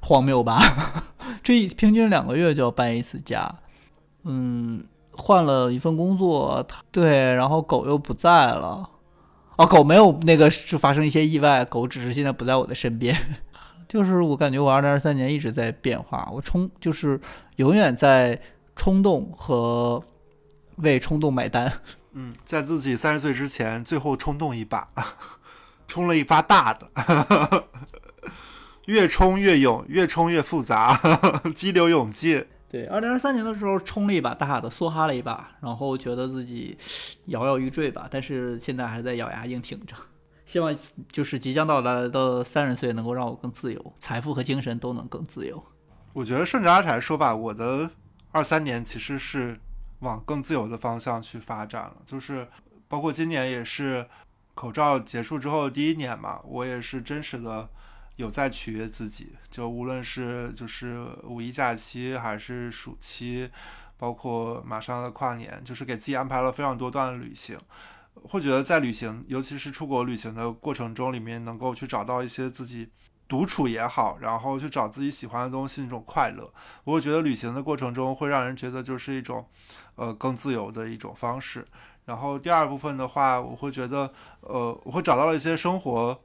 [0.00, 0.62] 荒谬吧？
[1.44, 3.54] 这一平均两个月就要搬一次家。
[4.22, 8.88] 嗯，换了一份工作，对，然后狗又不在了。
[9.58, 13.16] 哦，狗没有那个是发生一些意外，狗只是现在不在我的身边。
[13.88, 17.20] 就是我感觉我二零二三年一直在变化，我冲就是
[17.56, 18.40] 永远在
[18.76, 20.02] 冲动和
[20.76, 21.72] 为冲动买单。
[22.12, 24.88] 嗯，在自己三十岁之前，最后冲动一把，
[25.88, 27.64] 冲了一发大的，
[28.86, 31.00] 越冲越勇，越冲越复杂，
[31.54, 32.46] 激流勇进。
[32.70, 36.76] 对，二零二三年的时候冲了一把大的，梭哈了一把，然后觉得自己
[37.26, 39.96] 摇摇欲坠吧，但是现在还在咬牙硬挺着。
[40.44, 40.74] 希望
[41.10, 45.62] 就是即将到来的三十岁能够让我更自由，财富和精神都能更自由。
[46.12, 47.90] 我觉得顺着阿柴说吧，我的
[48.32, 49.58] 二三年其实是
[50.00, 52.48] 往更自由的方向去发展了，就是
[52.86, 54.06] 包括今年也是
[54.54, 57.68] 口罩结束之后第一年嘛，我也是真实的
[58.16, 63.50] 有在取悦自己，就无论是就是五一假期还是暑期，
[63.96, 67.58] 包括马上的跨年，就是给自己安排了非常多段旅行。
[68.14, 72.88] 会觉得在旅行，尤其是出国旅行的过程中，里面能够去找到一些自己
[73.26, 76.48] 独处也好，然后去找自己喜欢的东西那种快乐。
[76.84, 79.44] 我会觉得旅行的过程中会让人觉得就是一种，
[79.96, 81.66] 呃，更自由的一种方式。
[82.04, 86.16] 然后第二部分的话，我会觉得，呃，我会找到了一些生活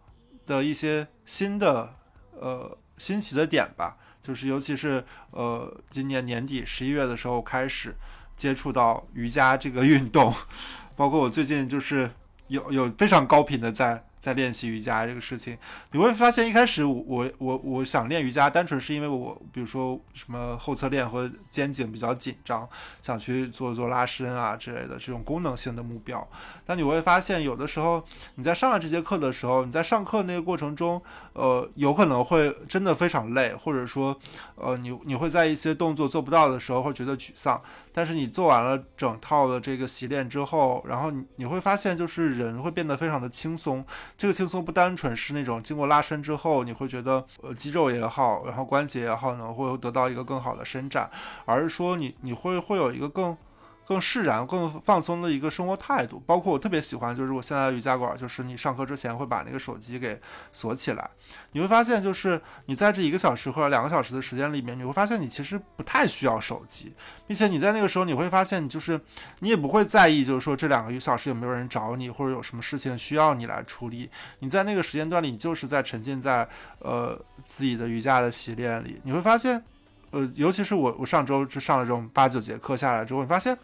[0.46, 1.96] 的一些新的，
[2.39, 3.97] 呃，新奇的点吧。
[4.21, 7.93] 就是尤其是呃，今年年底十一月的时候开始
[8.36, 10.34] 接触到瑜伽这个运动。
[10.95, 12.10] 包括我最近就是
[12.47, 15.57] 有有非常高频的在在练习瑜伽这个事情，
[15.91, 22.65] 你会发现一开始我我我想练瑜伽，单纯是因为我比如说什么后侧链和肩颈比较紧张，
[23.01, 26.25] 想去做做拉伸啊之类的这种功能性的目标。
[26.65, 28.01] 但你会发现有的时候
[28.36, 31.01] 你在上了这节课的时候，你在上课那个过程中，
[31.33, 34.17] 呃，有可能会真的非常累，或者说，
[34.55, 37.62] 呃，你你会在一些动作做不到的时候会觉得沮丧。
[37.95, 43.86] 但是你做完了整套的这个习练之后，然后你你会发现，就是人会变得非常的轻松。
[44.17, 51.10] 这个轻松不单纯是那种经过拉伸之后，你会觉得呃肌肉也好，然后关节也好能，会得到一个更好的伸展，
[51.45, 53.38] 而是说你你会会有一个更。
[53.86, 60.19] 更释然、更放松的一个生活态度，包括我特别喜欢，就是我现在瑜伽馆，就是你上课之前会把那个手机给
[60.52, 61.10] 锁起来，
[61.52, 66.93] 你会发现，就是你在这一个小时或者两个小时的时间里面，你会发现你其实不太需要手机，
[67.28, 69.00] 并且你在那个时候你会发现，你就是
[69.39, 76.48] 你也不会在意，就是说这两个小时有没有人找你，或者有什么事情需要你来处理，你在那个时间段里，你就是在沉浸在
[76.80, 79.63] 呃自己的瑜伽的习练里，你会发现。
[80.13, 83.58] 呃，尤其是我，我上周就上了这种八九节课下来之后，你发现，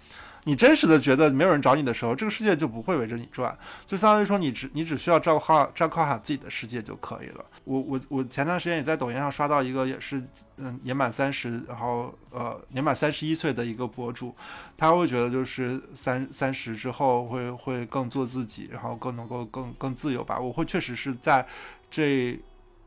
[0.46, 7.46] 你真实的觉得没有人找你的时候，这个世界就不会围着你转，就相当于说你只你只需要照顾好照顾好自己的世界就可以了。
[7.66, 10.20] 我我我前段时间也在抖音上刷到一个也是
[10.58, 14.36] 嗯年满三十，然后呃年满三十一岁的一个博主，
[14.76, 20.40] 他会觉得就是三三十之后会会更做自己，然后更能够更更自由吧。
[20.40, 21.46] 我会确实是在
[21.92, 22.40] 这。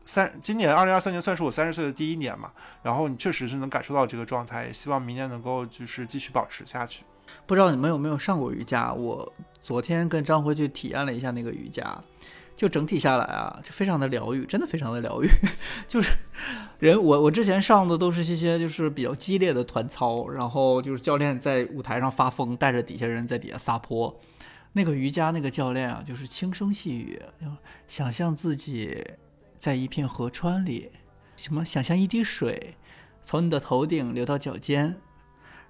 [0.05, 7.03] 三今年二零二三年算是我三十岁的第一年嘛，然后你确实是能感受到这个状态，也希望明年能够就是继续保持下去。
[7.45, 8.93] 不知道你们有没有上过瑜伽？
[8.93, 11.97] 我昨天跟张辉去体验了一下那个瑜伽，
[12.57, 15.29] 就整体下来啊，就非常的疗愈，真的非常的疗愈。
[15.87, 16.11] 就是
[16.79, 24.19] 人我我之前上的都是一些就是比较激烈的团操，然后就是教练在舞台上发疯，带着底下人在底下撒泼。
[24.73, 27.21] 那个瑜伽那个教练啊，就是轻声细语，
[27.87, 29.01] 想象自己。
[29.63, 30.89] 在一片河川里，
[31.37, 31.63] 什么？
[31.63, 32.75] 想象一滴水
[33.23, 34.97] 从你的头顶流到脚尖，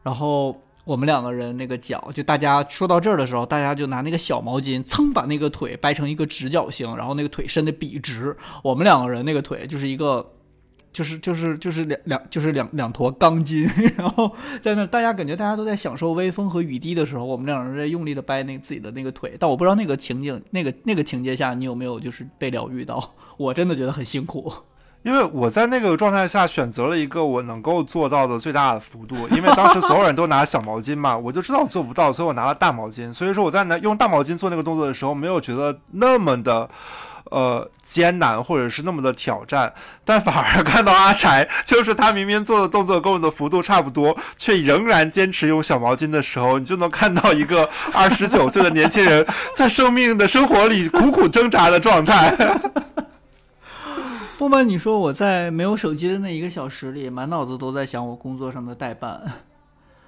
[0.02, 8.36] 然后我们两个人那个脚，就大家说到这儿的时候，大家就拿那个小毛巾蹭把那个腿掰成一个直角形，然后那个腿伸的笔直。
[8.64, 10.28] 我们两个人那个腿就是一个，
[10.94, 19.36] 就是就是就是两两就是两两坨钢筋， 然后在那大家感觉大家都在享受微风和雨滴的时候，我们两人在用力的掰那自己的那个腿。
[19.40, 23.16] 但我不知道那个情景，那个那个情节下你有没有就是被疗愈到。
[23.36, 24.54] 我真的觉得很辛苦，
[25.02, 29.16] 因为我在那个状态下选择了一个我能够做到的最大的幅度。
[29.30, 33.14] 因为当时所有人都拿小毛巾嘛，我就知道我做不到，所以我拿了大毛巾。
[33.14, 36.70] 所以说我在拿用大毛巾做那个动作的时候，没有觉得那么的
[37.26, 39.74] 呃艰难，或者是那么的挑战。
[40.06, 52.36] 但反而看到阿柴，就是他明明做的动作跟我的幅度差不多，却仍然坚持用小毛巾的时候，你就能看到一个 二十九岁的年轻人在生命的生活里苦苦挣扎的状态。
[54.38, 59.22] 不瞒你说，我在没有手机的那一个小时里，满脑子都在想我工作上的代办，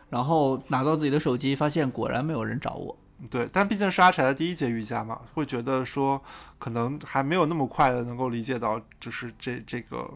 [0.09, 2.97] 然后拿到自己的手机，发现果然没有人找我。
[3.30, 6.22] 对，但毕竟是阿柴的第一节瑜伽嘛，会觉得说
[6.59, 10.09] 可能还没有那么快的能够理解到，就是这这个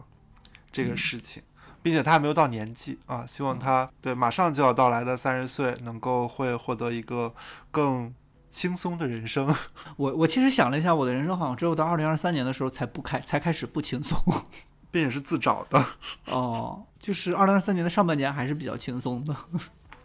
[0.70, 1.42] 这个事情，
[1.82, 7.34] 并且他还没有到年纪啊，希望他对马上就要到来的三十岁能够会获得一个
[7.70, 8.14] 更
[8.50, 9.54] 轻松的人生。
[9.96, 14.18] 我我其实想了一下，我的人生好像只有到二零二三年的时候才不开才开始不轻松。
[14.92, 15.84] 并且是自找的
[16.26, 19.36] 哦，就是二零二三年的上半年还是比较轻松的。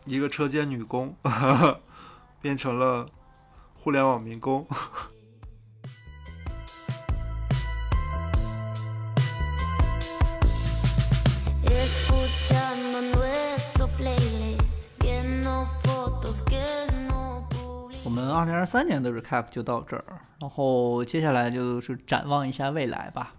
[0.05, 1.15] 一个车间女工
[2.45, 3.07] 变成了
[3.73, 4.63] 互联网民工。
[18.03, 20.05] 我们二零二三年的 recap 就到这儿，
[20.39, 23.33] 然后接下来就是展望一下未来吧。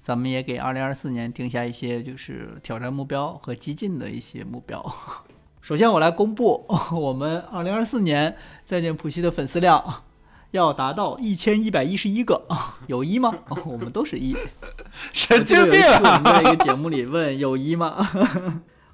[0.00, 4.80] 咱们也给二零二四年定下一些就是挑战目标和激进的一些目标。
[5.62, 10.02] 首先，我来公布 我们二零二四年再见普西的粉丝量
[10.50, 12.42] 要达到一千一百一十一个，
[12.88, 13.32] 有一吗？
[13.64, 14.36] 我们都是一，
[15.14, 15.80] 神经病！
[15.80, 17.96] 我们在一个节目里问有一吗？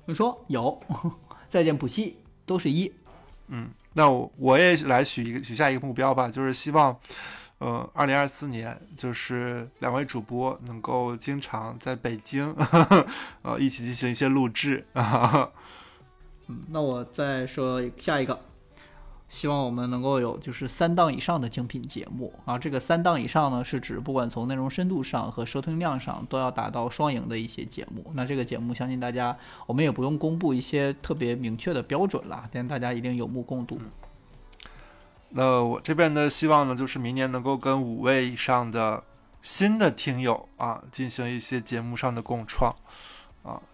[0.05, 0.79] 我说有，
[1.49, 2.93] 再见普西都是一。
[3.47, 6.95] 嗯，那我我也来许一个许下一个目标吧，就是希望。
[7.61, 12.55] 呃，二零二四年就是两位主播能够经常在北京，
[13.43, 14.87] 呃，一起进行一些录制。
[16.49, 18.41] 嗯，那我再说下一个，
[19.29, 22.59] 希望我们能够有就是三档以上的精品节目啊。
[22.59, 28.11] 这个三档以上呢，是指不管从内容深度上和收听量上都要达到双赢的一些节目。
[28.15, 29.37] 那这个节目，相信大家
[29.67, 33.79] 我们也不用公布一些特别明确的标准了，但大家一定有目共睹。
[35.31, 39.05] 那我这边的希望呢，就是明年能够跟五位以上的
[39.43, 42.75] 新的听友啊，进行一些节目上的共创，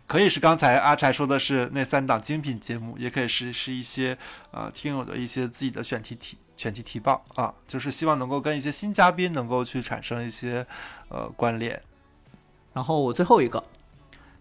[0.07, 4.17] 可以是刚才阿柴说的是那三档精品节目，也可以是是一些
[4.51, 10.67] 呃听友的一些自己的选题题选题提报啊，就是希望能够跟一些新嘉宾能够去产生一些
[11.09, 11.81] 呃关联。
[12.73, 13.63] 然后我最后一个。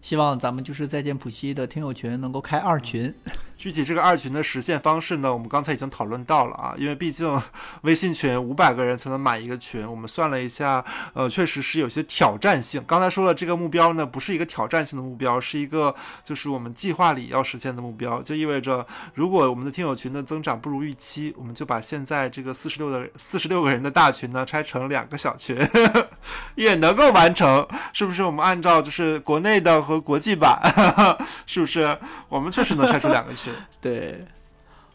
[0.02, 3.14] 希望咱们就是再见普西的听友群能够开二群，
[3.56, 7.40] 具体这个二群的实现方式呢，我们刚才已经讨论到了啊，因为毕竟
[7.82, 10.84] 微信群五百个人才能买一个群，我们算了一下，
[11.14, 12.82] 呃，确实是有些挑战性。
[12.86, 15.94] 刚才说了，这个目标呢不是一个挑战性的目标，是一个
[16.24, 25.56] 就是我们计划里要实现的目标，就意味着如果我们的听友群的增长不如预期，我们就把现在这个四十六的四十六个人的大群呢拆成两个小群，
[26.56, 28.22] 也能够完成，是不是？
[28.22, 30.60] 我们按照就是国内的和国际版
[31.46, 31.96] 是不是？
[32.28, 33.43] 我们确实能拆出两个群。
[33.80, 34.24] 对，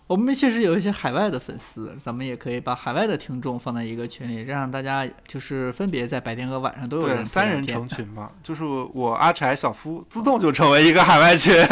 [0.07, 8.31] 我们确实有一些海外的粉丝，咱们也可以把海外的听众放在一个群里，让大家就是分别在白天和晚上都有人三人成群嘛。
[8.41, 11.55] 就是我阿柴、小夫自动就成为一个海外群。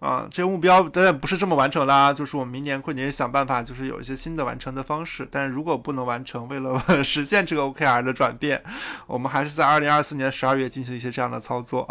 [0.00, 5.26] 啊，这个目标当然不是这么完成啦，就是我们明年过年想办法，就是有一些新的完成的方式。
[5.28, 8.62] 但是如果不能完成，为了 实现这个 OKR 的转变，
[9.08, 11.84] 我们还是在二零二四年十二月进行一些这样的操作。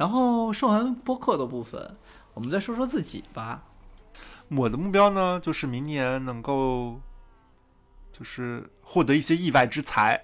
[0.00, 1.94] 然后说完播客的部分，
[2.32, 3.64] 我们再说说自己吧。
[4.48, 6.98] 我的目标呢，就是明年能够，
[8.10, 10.18] 就是获得一些意外之财，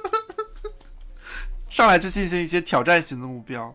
[1.70, 3.74] 上来就进行一些挑战型的目标。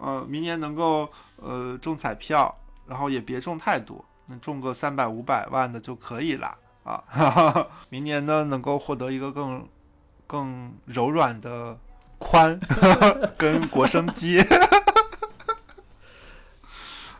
[0.00, 1.06] 呃，明年能够
[1.36, 2.56] 呃中彩票，
[2.86, 7.04] 然后也别中太多，能中个三百五百万的就可以了啊。
[7.90, 9.68] 明年呢，能够获得一个更
[10.26, 11.78] 更柔软的
[12.18, 12.58] 髋
[13.36, 14.44] 跟国生肌。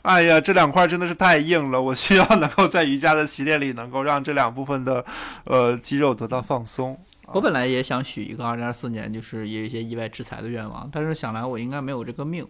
[0.03, 5.03] 哎呀，这两块真的是太硬了，我需要能够在瑜伽的习练里，能够让这两部分的
[5.45, 6.99] 呃肌肉得到放松。
[7.28, 12.47] 我本来也想许一个二零二四年，就是也有一些意外之财的愿望，但是想来我应该没有这个命。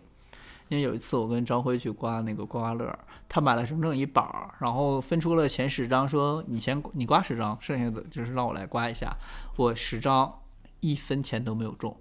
[0.69, 9.15] 因为有一次我跟张辉去刮那个刮刮乐，他买了整整一板儿，然后分出了前十张，说你先你刮十张，剩下的就是让我来刮一下。
[9.57, 10.41] 我十张
[10.81, 11.97] 一分钱都没有中，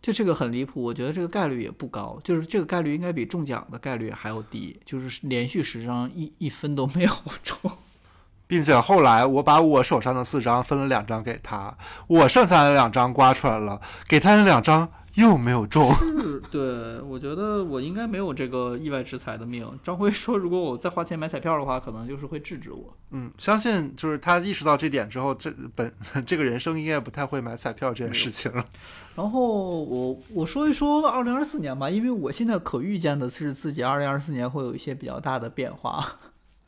[0.00, 0.82] 就这个很离谱。
[0.82, 7.58] 我觉得这个概率也不高，就是这个概率应该比中奖的概率还要低，就是连续十张一一分都没有中，
[8.46, 11.76] 并且后来我把我手上的四张分了两张给他，
[12.06, 14.90] 我剩下的两张刮出来了，给他那两张。
[15.18, 19.68] 又没有中，是，对我觉得我应该没有这个意外之财的命。
[19.82, 22.96] 张辉说，如果我再花钱买彩票的话，可能就是会制止我。
[23.10, 25.92] 嗯，相信就是他意识到这点之后，这本
[26.24, 28.64] 这个人生应该不太会买彩票这件事情了。
[29.16, 36.20] 然后我我说一说二零二四年吧，因为我现在可预见的是自己二零二四年会有一些比较大的变化。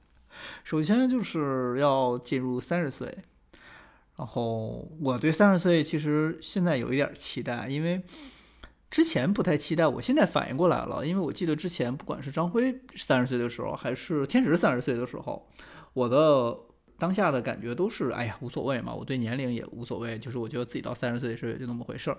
[0.65, 3.19] 首先就是要进入三十岁。
[4.17, 8.03] 然后我对三十岁其实现在有一点期待，因为
[8.91, 15.49] 之前不太期待，我现在反应过来了，因为我记得之前不管是张辉三十岁的时候，还是天使三十岁的时候，
[15.93, 16.59] 我的
[16.99, 22.19] 当下的感觉都是，哎呀，无所谓嘛，我对年龄也无所谓，就是我觉得自己到三十岁的时候也就那么回事儿，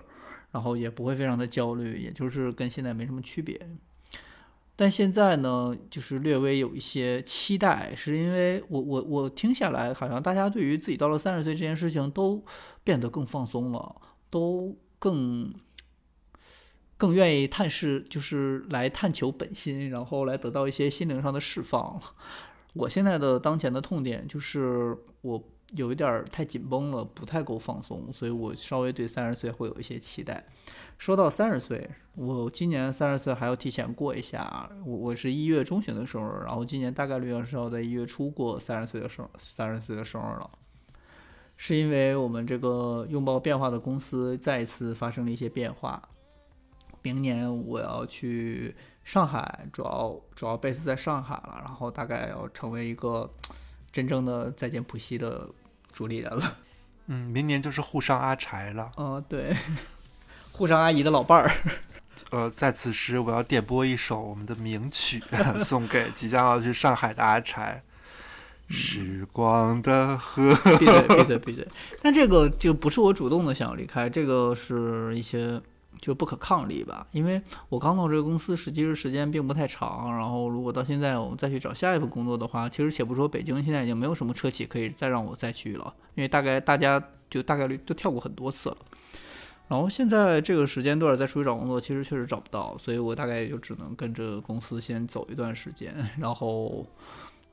[0.50, 3.60] 然后也不会非常的焦虑，也就是跟现在没什么区别。
[4.74, 12.42] 但现在呢，就是略微有一些期待，是因为我我我听下来，好像大家对于自己到了三十岁这件事情都
[12.82, 13.94] 变得更放松了，
[14.30, 15.52] 都更。
[17.02, 22.00] 更愿意探视，就是来探求本心，然后来得到一些心灵上的释放。
[22.74, 25.42] 我现在的当前的痛点就是我
[25.74, 30.46] 有一点太紧绷了，不太够放松，所以我稍微对三十岁会有一些期待。
[30.96, 34.70] 说到三十岁，我今年三十岁还要提前过一下。
[34.86, 40.50] 我我是一月中旬的生日，然后今年大概率要是要在一月初过三十岁的生三十岁的生日了，
[41.56, 46.00] 是因为我们这个拥抱变化的公司再一次发生了一些变化。
[47.02, 48.74] 明年我要去
[49.04, 53.28] 上海，主要主要 base 在上海了，然后大概要成为一个
[53.90, 55.48] 真正的再见浦西的
[55.92, 56.56] 主理人了。
[57.08, 58.92] 嗯，明年就是沪上阿柴了。
[58.96, 59.56] 哦，对，
[60.52, 61.50] 沪上阿姨的老伴儿。
[62.30, 65.20] 呃，在此时我要点播一首我们的名曲，
[65.58, 67.82] 送给即将要去上海的阿柴。
[68.68, 70.54] 时光的河。
[70.78, 71.68] 闭嘴闭嘴闭嘴！
[72.00, 75.60] 但这个就不是我主动的想要离开，这个是一些。
[76.02, 80.12] 就不可抗力吧，因为我刚到这个公司，实际是时间并不太长。
[80.18, 87.00] 然后，如果到现在我们再去找下一份工作的话，其实且不说北京现在已经没有什么车企可以再让我再去了，因为大概大家
[87.30, 88.76] 就大概率都跳过很多次了。
[89.68, 95.94] 然后现在这个时间段再出去找工作，其实确实找不到，所以我大概也就只能跟着公司先走一段时间。
[96.18, 96.84] 然后，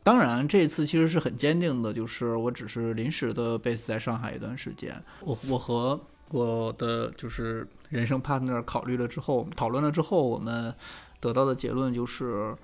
[0.02, 5.02] 当然这次其实是很坚定的，就是我只是临时的 base 在上海一段时间。
[5.22, 5.98] 我我和
[6.30, 10.74] 我的就是人生 partner 考虑了之后，讨论了之后，我们
[11.20, 12.56] 得到的结论就是，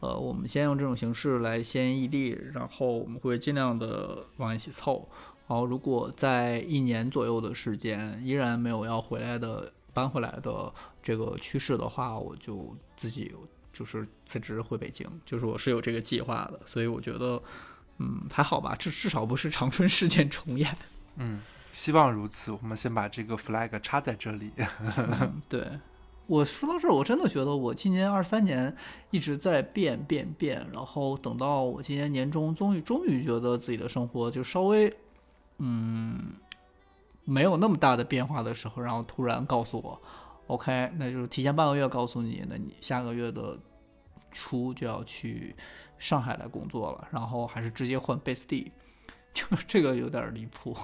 [0.00, 5.08] 呃，我们先用这种形式来先异地，然后我们会尽量的往一起凑。
[5.48, 10.72] 然后如果在一年左右的时间依然没有要回来的搬回来的
[11.02, 13.32] 这个趋势的话，我就自己
[13.72, 16.60] 就是辞职回北京，就是我是有这个计划的。
[16.66, 17.42] 所以我觉得，
[17.98, 20.76] 嗯，还好吧，至至少不是长春事件重演。
[21.16, 21.40] 嗯。
[21.74, 24.52] 希望如此，我们先把这个 flag 插在这里。
[25.50, 25.68] 对，
[26.28, 28.74] 我说到这儿，我真的觉得我今年二三年
[29.10, 34.96] 一直在变变变，然后等到我今年年终，终于终于觉得自己的生活就稍微，
[35.58, 36.34] 嗯，
[37.24, 40.00] 没有那么大的变化的时候，然后突然告诉我
[40.46, 43.58] ，OK，那就是提前半个月告诉你，那你下个月的
[44.30, 45.56] 初就要去
[45.98, 48.70] 上海来工作了，然后还是直接换 base 地，
[49.32, 50.76] 就这个有点离谱。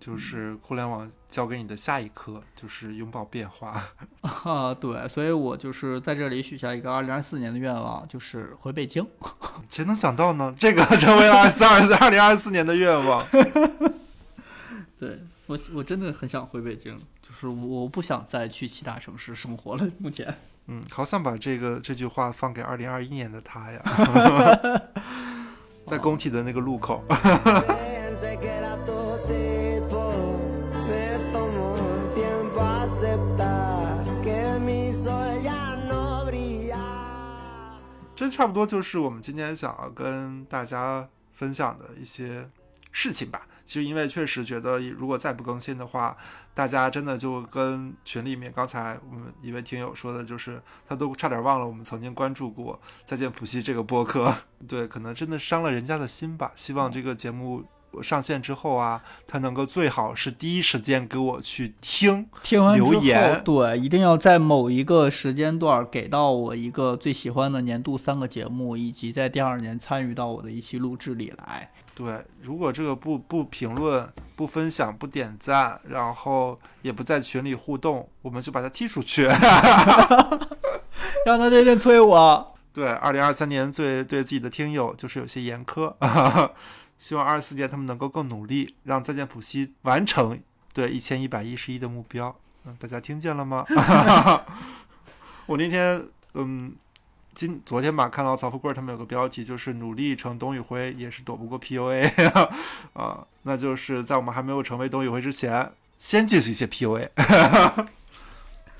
[0.00, 3.80] 就是互联网教给你的下一课，就是拥抱变化
[4.22, 4.72] 啊！
[4.72, 9.06] 对，所以我就是在这里许下一个二零二四年的愿望，就是回北京。
[9.70, 10.54] 谁能想到呢？
[10.58, 13.22] 这个成为了二四二二零二四年的愿望。
[14.98, 19.86] 对我，我真的很想回北京，就是我不想再去其他城市生活了。
[19.98, 20.34] 目前，
[20.66, 23.82] 嗯，好想把这个这句话放给二零二一年的他呀，
[25.86, 27.04] 在工体的那个路口。
[32.90, 36.74] Septa gemi saja novii
[38.16, 42.50] 这差不多就是我们今天想要跟大家分享的一些
[42.90, 43.46] 事情吧。
[43.64, 46.16] 其实，因为确实觉得，如果再不更新的话，
[46.52, 52.74] 大家真的就跟群里面刚才我们一位听友说的，就是他都差点忘了我们曾经关注过
[53.06, 54.34] 《再见普西》这个播客。
[54.66, 56.50] 对，可能真的伤了人家的心吧。
[56.56, 57.64] 希望这个节目。
[58.02, 71.70] 上线之后啊，他能够最好是第一时间给我去听，听完留言，对，一定要在某一个时间段给到我一个最喜欢的年度三个节目，以及在第二年参与到我的一期录制里来。
[71.92, 79.24] 对，如果这个不不评论、不分享、不点赞，然后也不在群里互动，我们就把他踢出去，
[81.26, 82.54] 让他天天催我。
[82.72, 85.92] 对，二零二三年最对自己的听友就是有些严苛。
[87.00, 90.38] 希望二十四年他们能够更努力，让再见普西完成
[90.74, 92.36] 对一千一百一十一的目标。
[92.66, 93.66] 嗯，大家听见了吗？
[95.46, 96.72] 我那天嗯，
[97.34, 102.06] 今昨天吧，看到曹富贵他们有个标题，就是努力成董宇辉也是躲不过 PUA
[102.92, 107.08] 啊，那就是在我们还没有成为董宇辉之前，先进行一些 PUA。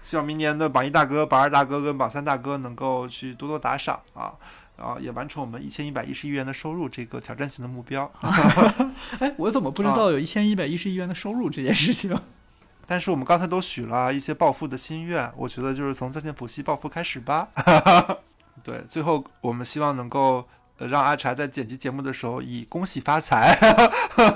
[0.03, 4.33] 希望明年的榜一大哥、榜二大哥跟榜三大哥能够去多多打赏啊。
[4.81, 8.11] 啊，也完成我们一千一百一十亿元的收入这个挑战性的目标。
[9.21, 12.19] 哎，我怎么不知道有一千一百一十亿元的收入这件事情？
[12.87, 17.49] 但是我们刚才都许了一些暴富的心愿，我觉得就是从在线补习暴富开始吧。
[18.65, 23.57] 对，最后我们希望能够呃让阿柴在剪辑节目的时候以“恭喜发财”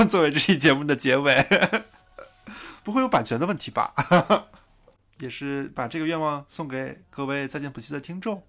[0.09, 1.45] 作为这期节目的结尾，
[2.85, 3.93] 不会有版权的问题吧？
[5.19, 8.43] 也是把这个愿望送给各位在线补习的听众，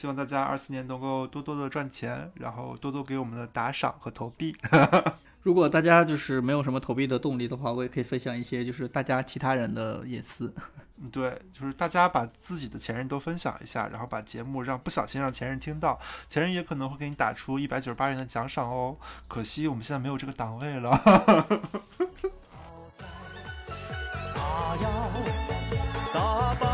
[0.00, 4.56] 希望大家二四年能够多多的赚钱，然后多多给我们的打赏和投币。
[5.44, 10.54] 如果大家就是没有什么投币的动力的话，我也可以分享一些就是大家其他人的隐私。
[10.96, 18.96] 嗯对，就是大家把自己的前任都分享一下，然后把节目让不小心让前任听到，前任也可能会给你打出一百九十八元的奖赏哦。
[19.28, 20.98] 可惜我们现在没有这个档位了。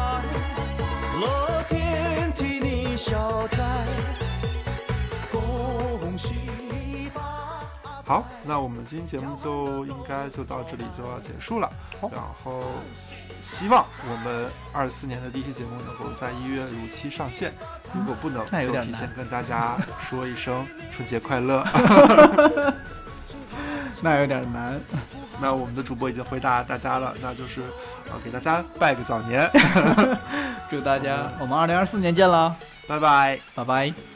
[8.06, 11.68] 好，那我们今天节目就应该就到这里就要结束了。
[12.00, 12.62] 然后
[13.42, 17.52] 希望我们二四年的第一期节目能够在一月如期上线。
[17.92, 21.66] 如果不能，那提前跟大家说一声 春节快乐。
[24.00, 24.80] 那有点难。
[25.42, 27.60] 那我们的主播已经回答大家了，那就是
[28.08, 29.50] 呃给大家拜个早年，
[30.70, 32.54] 祝大家我们二零二四年见了，
[32.86, 33.38] 拜拜。
[33.54, 34.15] 拜拜。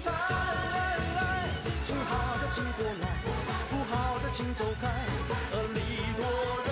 [0.00, 0.12] 从
[2.04, 3.08] 好的请过来，
[3.68, 4.86] 不好的请走开，
[5.52, 5.80] 而你
[6.16, 6.67] 多。